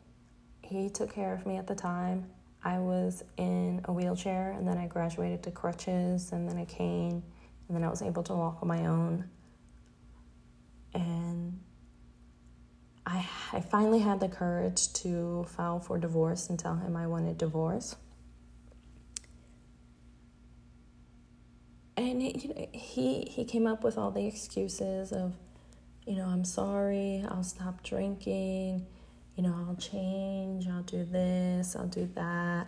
He 0.62 0.88
took 0.88 1.12
care 1.12 1.35
of 1.35 1.46
me 1.46 1.57
at 1.57 1.66
the 1.66 1.74
time. 1.74 2.27
I 2.62 2.79
was 2.79 3.22
in 3.37 3.83
a 3.85 3.92
wheelchair, 3.92 4.53
and 4.53 4.66
then 4.66 4.79
I 4.79 4.87
graduated 4.87 5.42
to 5.42 5.50
crutches, 5.50 6.33
and 6.33 6.48
then 6.48 6.59
a 6.59 6.64
cane, 6.64 7.22
and 7.68 7.77
then 7.77 7.85
I 7.85 7.88
was 7.88 8.00
able 8.00 8.22
to 8.22 8.33
walk 8.33 8.59
on 8.62 8.68
my 8.68 8.87
own 8.87 9.29
and 10.94 11.61
I, 13.05 13.27
I 13.53 13.61
finally 13.61 13.98
had 13.98 14.20
the 14.20 14.29
courage 14.29 14.92
to 14.94 15.44
file 15.48 15.81
for 15.81 15.98
divorce 15.98 16.48
and 16.48 16.59
tell 16.59 16.77
him 16.77 16.96
I 16.96 17.07
wanted 17.07 17.37
divorce. 17.37 17.96
And 21.96 22.20
he, 22.20 22.38
you 22.38 22.48
know, 22.48 22.66
he, 22.72 23.22
he 23.30 23.44
came 23.44 23.66
up 23.66 23.85
with 23.85 23.96
all 23.96 24.11
the 24.11 24.26
excuses 24.26 25.12
of, 25.12 25.35
you 26.07 26.16
know, 26.16 26.26
I'm 26.26 26.44
sorry, 26.44 27.24
I'll 27.28 27.44
stop 27.44 27.83
drinking, 27.83 28.87
you 29.37 29.42
know, 29.42 29.54
I'll 29.66 29.76
change, 29.76 30.66
I'll 30.68 30.83
do 30.83 31.04
this, 31.04 31.76
I'll 31.76 31.87
do 31.87 32.09
that. 32.14 32.66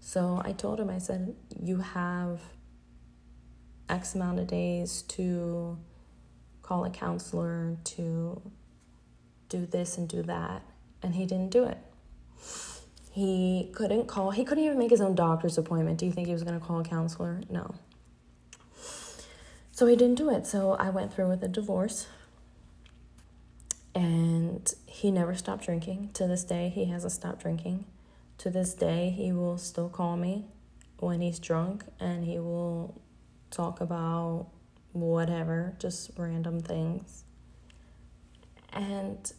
So 0.00 0.40
I 0.44 0.52
told 0.52 0.80
him, 0.80 0.90
I 0.90 0.98
said, 0.98 1.34
you 1.60 1.78
have 1.78 2.40
X 3.88 4.14
amount 4.14 4.38
of 4.38 4.46
days 4.46 5.02
to 5.02 5.78
call 6.62 6.84
a 6.84 6.90
counselor 6.90 7.76
to 7.82 8.42
do 9.48 9.66
this 9.66 9.96
and 9.96 10.08
do 10.08 10.22
that. 10.24 10.62
And 11.02 11.14
he 11.14 11.26
didn't 11.26 11.50
do 11.50 11.64
it. 11.64 11.78
He 13.10 13.70
couldn't 13.74 14.06
call, 14.06 14.30
he 14.30 14.44
couldn't 14.44 14.64
even 14.64 14.78
make 14.78 14.90
his 14.90 15.00
own 15.00 15.14
doctor's 15.14 15.58
appointment. 15.58 15.98
Do 15.98 16.06
you 16.06 16.12
think 16.12 16.26
he 16.26 16.32
was 16.32 16.42
going 16.42 16.58
to 16.58 16.64
call 16.64 16.80
a 16.80 16.84
counselor? 16.84 17.40
No. 17.50 17.74
So 19.78 19.86
he 19.86 19.94
didn't 19.94 20.16
do 20.16 20.28
it. 20.28 20.44
So 20.44 20.72
I 20.72 20.90
went 20.90 21.14
through 21.14 21.28
with 21.28 21.40
a 21.44 21.46
divorce. 21.46 22.08
And 23.94 24.68
he 24.86 25.12
never 25.12 25.36
stopped 25.36 25.66
drinking. 25.66 26.10
To 26.14 26.26
this 26.26 26.42
day, 26.42 26.68
he 26.68 26.86
hasn't 26.86 27.12
stopped 27.12 27.42
drinking. 27.42 27.84
To 28.38 28.50
this 28.50 28.74
day, 28.74 29.10
he 29.10 29.30
will 29.30 29.56
still 29.56 29.88
call 29.88 30.16
me 30.16 30.46
when 30.98 31.20
he's 31.20 31.38
drunk 31.38 31.84
and 32.00 32.24
he 32.24 32.40
will 32.40 33.00
talk 33.52 33.80
about 33.80 34.48
whatever, 34.94 35.76
just 35.78 36.10
random 36.16 36.58
things. 36.58 37.22
And 38.72 39.32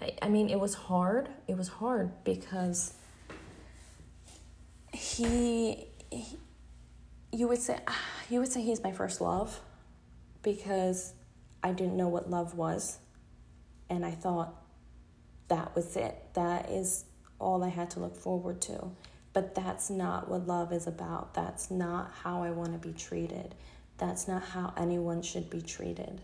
I, 0.00 0.14
I 0.22 0.28
mean, 0.30 0.48
it 0.48 0.58
was 0.58 0.72
hard. 0.72 1.28
It 1.46 1.58
was 1.58 1.68
hard 1.68 2.24
because 2.24 2.94
he, 4.94 5.88
he 6.10 6.38
you 7.32 7.48
would 7.48 7.60
say 7.60 7.80
ah, 7.86 8.00
you 8.30 8.38
would 8.38 8.50
say 8.50 8.62
he's 8.62 8.82
my 8.82 8.92
first 8.92 9.20
love 9.20 9.60
because 10.44 11.14
I 11.64 11.72
didn't 11.72 11.96
know 11.96 12.08
what 12.08 12.30
love 12.30 12.54
was 12.54 12.98
and 13.90 14.06
I 14.06 14.12
thought 14.12 14.54
that 15.48 15.74
was 15.74 15.96
it. 15.96 16.16
That 16.34 16.70
is 16.70 17.04
all 17.38 17.64
I 17.64 17.68
had 17.68 17.90
to 17.90 18.00
look 18.00 18.16
forward 18.16 18.60
to. 18.62 18.90
But 19.32 19.54
that's 19.54 19.90
not 19.90 20.28
what 20.28 20.46
love 20.46 20.72
is 20.72 20.86
about. 20.86 21.34
That's 21.34 21.70
not 21.70 22.12
how 22.22 22.44
I 22.44 22.50
want 22.50 22.72
to 22.72 22.78
be 22.88 22.94
treated. 22.94 23.54
That's 23.98 24.28
not 24.28 24.42
how 24.42 24.72
anyone 24.76 25.22
should 25.22 25.50
be 25.50 25.60
treated. 25.60 26.20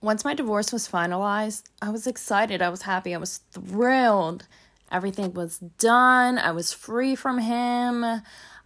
Once 0.00 0.24
my 0.24 0.34
divorce 0.34 0.72
was 0.72 0.88
finalized, 0.88 1.64
I 1.80 1.90
was 1.90 2.06
excited. 2.06 2.60
I 2.60 2.68
was 2.68 2.82
happy. 2.82 3.14
I 3.14 3.18
was 3.18 3.38
thrilled. 3.52 4.46
Everything 4.90 5.32
was 5.32 5.58
done. 5.58 6.38
I 6.38 6.52
was 6.52 6.72
free 6.72 7.14
from 7.14 7.38
him. 7.38 8.04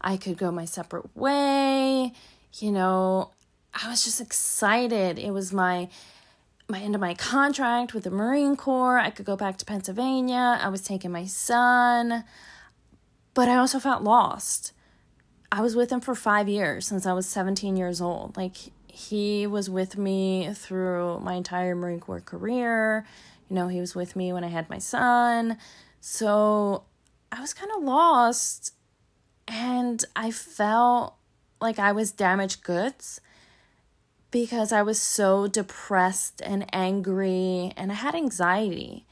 I 0.01 0.17
could 0.17 0.39
go 0.39 0.51
my 0.51 0.65
separate 0.65 1.15
way. 1.17 2.13
You 2.59 2.73
know, 2.73 3.31
I 3.75 3.89
was 3.89 4.05
just 4.05 4.21
excited. 4.21 5.19
It 5.19 5.33
was 5.33 5.53
my 5.53 5.89
my 6.69 6.79
end 6.79 6.95
of 6.95 7.01
my 7.01 7.15
contract 7.15 7.95
with 7.95 8.05
the 8.05 8.11
Marine 8.11 8.57
Corps. 8.57 8.99
I 8.99 9.11
could 9.11 9.27
go 9.27 9.37
back 9.37 9.57
to 9.59 9.65
Pennsylvania. 9.65 10.59
I 10.63 10.69
was 10.69 10.83
taking 10.83 11.11
my 11.11 11.27
son. 11.27 12.23
But 13.35 13.49
I 13.49 13.57
also 13.57 13.81
felt 13.81 14.03
lost. 14.03 14.73
I 15.51 15.63
was 15.63 15.75
with 15.75 15.91
him 15.91 16.01
for 16.01 16.15
5 16.15 16.49
years 16.49 16.87
since 16.87 17.07
I 17.07 17.13
was 17.13 17.29
17 17.29 17.77
years 17.77 18.01
old. 18.01 18.37
Like 18.37 18.57
he 18.87 19.47
was 19.47 19.69
with 19.69 19.99
me 19.99 20.53
through 20.55 21.21
my 21.21 21.35
entire 21.35 21.75
Marine 21.75 22.01
Corps 22.01 22.21
career. 22.21 23.05
You 23.49 23.57
know, 23.57 23.69
he 23.69 23.81
was 23.81 23.97
with 23.97 24.15
me 24.15 24.33
when 24.33 24.45
I 24.45 24.49
had 24.49 24.71
my 24.71 24.79
son. 24.79 25.59
So 26.01 26.85
I 27.33 27.41
was 27.41 27.53
kind 27.53 27.71
of 27.77 27.83
lost 27.83 28.75
and 29.49 30.05
I 30.15 30.31
felt 30.31 31.17
like 31.61 31.81
I 31.81 31.91
was 31.93 32.13
damaged 32.13 32.63
goods 32.63 33.21
because 34.31 34.73
I 34.73 34.83
was 34.83 35.01
so 35.01 35.47
depressed 35.47 36.41
and 36.45 36.67
angry 36.73 37.73
and 37.77 37.91
I 37.91 37.97
had 37.97 38.15
anxiety. 38.15 39.07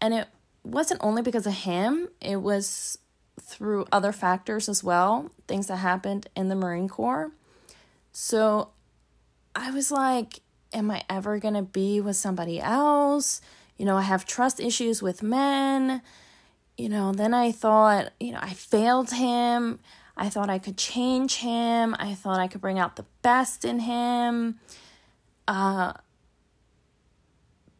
And 0.00 0.12
it 0.14 0.28
wasn't 0.64 1.00
only 1.02 1.22
because 1.22 1.46
of 1.46 1.54
him, 1.54 2.08
it 2.20 2.36
was 2.36 2.98
through 3.40 3.86
other 3.92 4.12
factors 4.12 4.68
as 4.68 4.82
well, 4.82 5.30
things 5.46 5.66
that 5.68 5.76
happened 5.76 6.28
in 6.34 6.48
the 6.48 6.54
Marine 6.54 6.88
Corps. 6.88 7.30
So 8.12 8.70
I 9.54 9.70
was 9.70 9.90
like, 9.90 10.40
am 10.72 10.90
I 10.90 11.02
ever 11.08 11.38
going 11.38 11.54
to 11.54 11.62
be 11.62 12.00
with 12.00 12.16
somebody 12.16 12.60
else? 12.60 13.40
You 13.76 13.84
know, 13.84 13.96
I 13.96 14.02
have 14.02 14.24
trust 14.24 14.58
issues 14.58 15.02
with 15.02 15.22
men. 15.22 16.02
You 16.76 16.88
know, 16.88 17.12
then 17.12 17.32
I 17.32 17.52
thought, 17.52 18.12
you 18.20 18.32
know, 18.32 18.40
I 18.40 18.52
failed 18.52 19.10
him. 19.12 19.78
I 20.16 20.28
thought 20.30 20.48
I 20.48 20.58
could 20.58 20.78
change 20.78 21.36
him. 21.36 21.94
I 21.98 22.14
thought 22.14 22.40
I 22.40 22.48
could 22.48 22.60
bring 22.60 22.78
out 22.78 22.96
the 22.96 23.04
best 23.22 23.64
in 23.64 23.80
him. 23.80 24.58
Uh, 25.46 25.92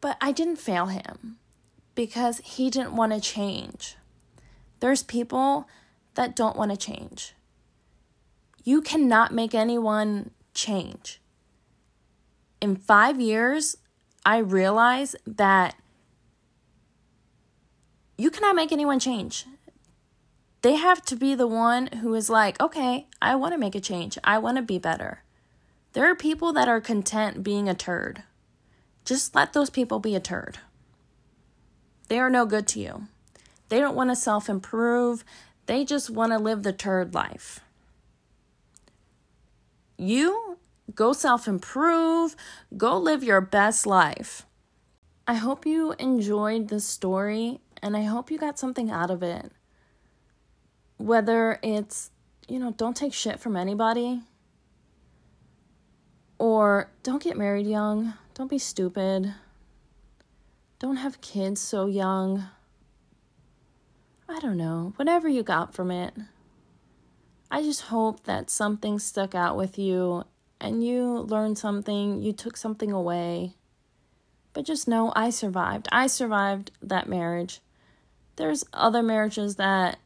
but 0.00 0.16
I 0.20 0.32
didn't 0.32 0.56
fail 0.56 0.86
him 0.86 1.38
because 1.94 2.40
he 2.44 2.68
didn't 2.68 2.94
want 2.94 3.12
to 3.12 3.20
change. 3.20 3.96
There's 4.80 5.02
people 5.02 5.66
that 6.14 6.36
don't 6.36 6.56
want 6.56 6.70
to 6.70 6.76
change. 6.76 7.34
You 8.62 8.82
cannot 8.82 9.32
make 9.32 9.54
anyone 9.54 10.30
change. 10.52 11.20
In 12.60 12.76
five 12.76 13.20
years, 13.20 13.76
I 14.24 14.38
realized 14.38 15.16
that 15.26 15.76
you 18.18 18.30
cannot 18.30 18.56
make 18.56 18.72
anyone 18.72 18.98
change 18.98 19.46
they 20.62 20.74
have 20.74 21.04
to 21.06 21.16
be 21.16 21.34
the 21.34 21.46
one 21.46 21.86
who 21.88 22.14
is 22.14 22.30
like, 22.30 22.60
okay, 22.60 23.06
I 23.20 23.34
want 23.34 23.54
to 23.54 23.58
make 23.58 23.74
a 23.74 23.80
change. 23.80 24.18
I 24.24 24.38
want 24.38 24.56
to 24.56 24.62
be 24.62 24.78
better. 24.78 25.22
There 25.92 26.10
are 26.10 26.16
people 26.16 26.52
that 26.52 26.68
are 26.68 26.80
content 26.80 27.42
being 27.42 27.68
a 27.68 27.74
turd. 27.74 28.22
Just 29.04 29.34
let 29.34 29.52
those 29.52 29.70
people 29.70 29.98
be 29.98 30.14
a 30.14 30.20
turd. 30.20 30.58
They 32.08 32.18
are 32.18 32.30
no 32.30 32.46
good 32.46 32.66
to 32.68 32.80
you. 32.80 33.08
They 33.68 33.80
don't 33.80 33.96
want 33.96 34.10
to 34.10 34.16
self 34.16 34.48
improve. 34.48 35.24
They 35.66 35.84
just 35.84 36.10
want 36.10 36.32
to 36.32 36.38
live 36.38 36.62
the 36.62 36.72
turd 36.72 37.14
life. 37.14 37.60
You 39.96 40.58
go 40.94 41.12
self 41.12 41.48
improve, 41.48 42.36
go 42.76 42.98
live 42.98 43.24
your 43.24 43.40
best 43.40 43.86
life. 43.86 44.46
I 45.26 45.34
hope 45.34 45.66
you 45.66 45.94
enjoyed 45.98 46.68
this 46.68 46.84
story 46.84 47.60
and 47.82 47.96
I 47.96 48.02
hope 48.02 48.30
you 48.30 48.38
got 48.38 48.58
something 48.58 48.90
out 48.90 49.10
of 49.10 49.22
it 49.22 49.50
whether 50.98 51.58
it's, 51.62 52.10
you 52.48 52.58
know, 52.58 52.72
don't 52.72 52.96
take 52.96 53.12
shit 53.12 53.40
from 53.40 53.56
anybody 53.56 54.22
or 56.38 56.90
don't 57.02 57.22
get 57.22 57.36
married 57.36 57.66
young, 57.66 58.14
don't 58.34 58.50
be 58.50 58.58
stupid, 58.58 59.34
don't 60.78 60.96
have 60.96 61.20
kids 61.20 61.60
so 61.60 61.86
young. 61.86 62.44
I 64.28 64.40
don't 64.40 64.56
know, 64.56 64.92
whatever 64.96 65.28
you 65.28 65.42
got 65.42 65.74
from 65.74 65.90
it. 65.90 66.14
I 67.50 67.62
just 67.62 67.82
hope 67.82 68.24
that 68.24 68.50
something 68.50 68.98
stuck 68.98 69.34
out 69.34 69.56
with 69.56 69.78
you 69.78 70.24
and 70.60 70.84
you 70.84 71.20
learned 71.20 71.58
something, 71.58 72.22
you 72.22 72.32
took 72.32 72.56
something 72.56 72.92
away. 72.92 73.54
But 74.52 74.64
just 74.64 74.88
know 74.88 75.12
I 75.14 75.30
survived. 75.30 75.86
I 75.92 76.06
survived 76.06 76.72
that 76.82 77.08
marriage. 77.08 77.60
There's 78.36 78.64
other 78.72 79.02
marriages 79.02 79.56
that 79.56 79.98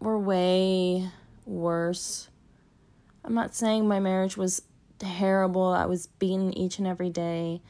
were 0.00 0.18
way 0.18 1.08
worse. 1.46 2.28
I'm 3.24 3.34
not 3.34 3.54
saying 3.54 3.88
my 3.88 4.00
marriage 4.00 4.36
was 4.36 4.62
terrible. 4.98 5.66
I 5.68 5.86
was 5.86 6.06
beaten 6.06 6.56
each 6.56 6.78
and 6.78 6.86
every 6.86 7.10
day. 7.10 7.62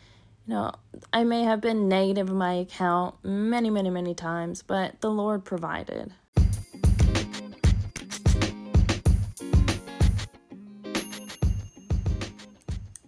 You 0.46 0.54
know, 0.54 0.72
I 1.12 1.24
may 1.24 1.44
have 1.44 1.60
been 1.60 1.88
negative 1.88 2.28
in 2.28 2.36
my 2.36 2.54
account 2.54 3.14
many, 3.24 3.70
many, 3.70 3.88
many 3.88 4.14
times, 4.14 4.62
but 4.62 5.00
the 5.00 5.10
Lord 5.10 5.44
provided. 5.44 6.12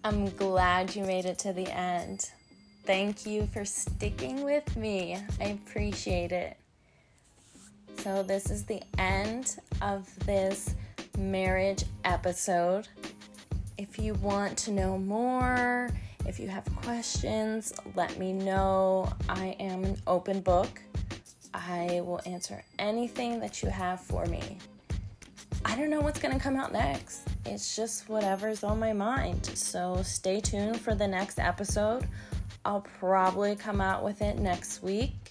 I'm 0.03 0.29
glad 0.37 0.95
you 0.95 1.03
made 1.03 1.25
it 1.25 1.37
to 1.39 1.51
the 1.51 1.67
end. 1.67 2.31
Thank 2.85 3.25
you 3.25 3.47
for 3.51 3.65
sticking 3.65 4.43
with 4.43 4.77
me. 4.77 5.17
I 5.41 5.47
appreciate 5.47 6.31
it. 6.31 6.57
So, 7.97 8.23
this 8.23 8.51
is 8.51 8.63
the 8.63 8.81
end 8.97 9.57
of 9.81 10.07
this 10.25 10.75
marriage 11.17 11.83
episode. 12.05 12.87
If 13.77 13.99
you 13.99 14.13
want 14.15 14.57
to 14.59 14.71
know 14.71 14.97
more, 14.97 15.89
if 16.25 16.39
you 16.39 16.47
have 16.47 16.65
questions, 16.77 17.73
let 17.95 18.17
me 18.19 18.33
know. 18.33 19.11
I 19.29 19.55
am 19.59 19.83
an 19.83 19.97
open 20.07 20.41
book. 20.41 20.81
I 21.53 22.01
will 22.01 22.21
answer 22.25 22.63
anything 22.79 23.39
that 23.39 23.63
you 23.63 23.69
have 23.69 23.99
for 23.99 24.25
me. 24.25 24.57
I 25.65 25.75
don't 25.75 25.89
know 25.89 26.01
what's 26.01 26.19
going 26.19 26.33
to 26.33 26.39
come 26.39 26.55
out 26.55 26.71
next. 26.71 27.27
It's 27.45 27.75
just 27.75 28.07
whatever's 28.09 28.63
on 28.63 28.79
my 28.79 28.93
mind. 28.93 29.45
So 29.45 30.01
stay 30.03 30.39
tuned 30.39 30.79
for 30.79 30.95
the 30.95 31.07
next 31.07 31.39
episode. 31.39 32.07
I'll 32.63 32.81
probably 32.81 33.55
come 33.55 33.81
out 33.81 34.03
with 34.03 34.21
it 34.21 34.37
next 34.37 34.83
week. 34.83 35.26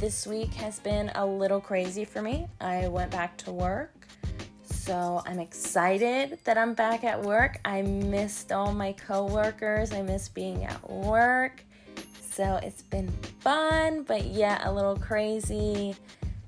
This 0.00 0.26
week 0.26 0.54
has 0.54 0.78
been 0.78 1.12
a 1.14 1.26
little 1.26 1.60
crazy 1.60 2.06
for 2.06 2.22
me. 2.22 2.48
I 2.58 2.88
went 2.88 3.10
back 3.10 3.36
to 3.44 3.52
work. 3.52 4.06
So 4.64 5.22
I'm 5.26 5.38
excited 5.38 6.38
that 6.44 6.56
I'm 6.56 6.72
back 6.72 7.04
at 7.04 7.20
work. 7.20 7.58
I 7.66 7.82
missed 7.82 8.50
all 8.50 8.72
my 8.72 8.92
coworkers. 8.92 9.92
I 9.92 10.00
miss 10.00 10.26
being 10.26 10.64
at 10.64 10.90
work. 10.90 11.62
So 12.18 12.58
it's 12.62 12.80
been 12.80 13.10
fun, 13.40 14.04
but 14.04 14.24
yeah, 14.24 14.66
a 14.66 14.72
little 14.72 14.96
crazy. 14.96 15.94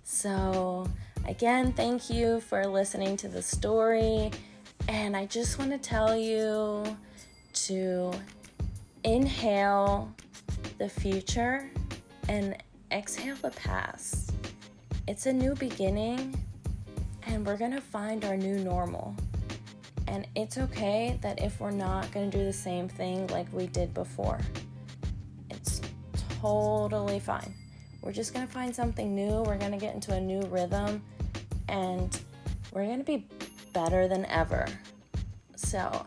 So 0.02 0.88
again, 1.28 1.74
thank 1.74 2.08
you 2.08 2.40
for 2.40 2.66
listening 2.66 3.18
to 3.18 3.28
the 3.28 3.42
story. 3.42 4.30
And 4.88 5.14
I 5.14 5.26
just 5.26 5.58
want 5.58 5.72
to 5.72 5.78
tell 5.78 6.16
you 6.16 6.96
to 7.52 8.12
inhale 9.04 10.10
the 10.78 10.88
future 10.88 11.68
and 12.30 12.56
exhale 12.92 13.37
the 13.37 13.50
past. 13.50 14.33
It's 15.09 15.26
a 15.26 15.33
new 15.33 15.55
beginning, 15.55 16.37
and 17.26 17.44
we're 17.44 17.57
gonna 17.57 17.81
find 17.81 18.24
our 18.24 18.37
new 18.37 18.59
normal. 18.59 19.16
And 20.07 20.26
it's 20.37 20.59
okay 20.59 21.18
that 21.22 21.42
if 21.42 21.59
we're 21.59 21.70
not 21.70 22.12
gonna 22.12 22.31
do 22.31 22.44
the 22.44 22.52
same 22.52 22.88
thing 22.88 23.26
like 23.28 23.50
we 23.52 23.66
did 23.66 23.94
before, 23.94 24.40
it's 25.50 25.81
totally 26.40 27.18
fine. 27.18 27.55
We're 28.02 28.12
just 28.12 28.35
gonna 28.35 28.46
find 28.46 28.74
something 28.76 29.14
new, 29.14 29.42
we're 29.42 29.59
gonna 29.59 29.78
get 29.78 29.94
into 29.94 30.12
a 30.14 30.20
new 30.20 30.42
rhythm, 30.42 31.02
and 31.68 32.20
we're 32.72 32.85
gonna 32.85 33.05
be 33.05 33.26
better 33.72 34.07
than 34.07 34.26
ever. 34.26 34.66
So, 35.57 36.05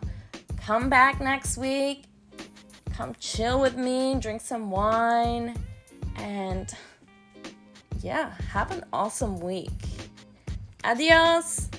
come 0.57 0.89
back 0.89 1.19
next 1.19 1.57
week. 1.57 2.03
Come 2.93 3.15
chill 3.19 3.59
with 3.59 3.75
me, 3.75 4.15
drink 4.19 4.41
some 4.41 4.69
wine 4.69 5.57
and 6.17 6.73
yeah, 8.01 8.33
have 8.49 8.71
an 8.71 8.83
awesome 8.93 9.39
week. 9.39 9.71
Adios. 10.83 11.69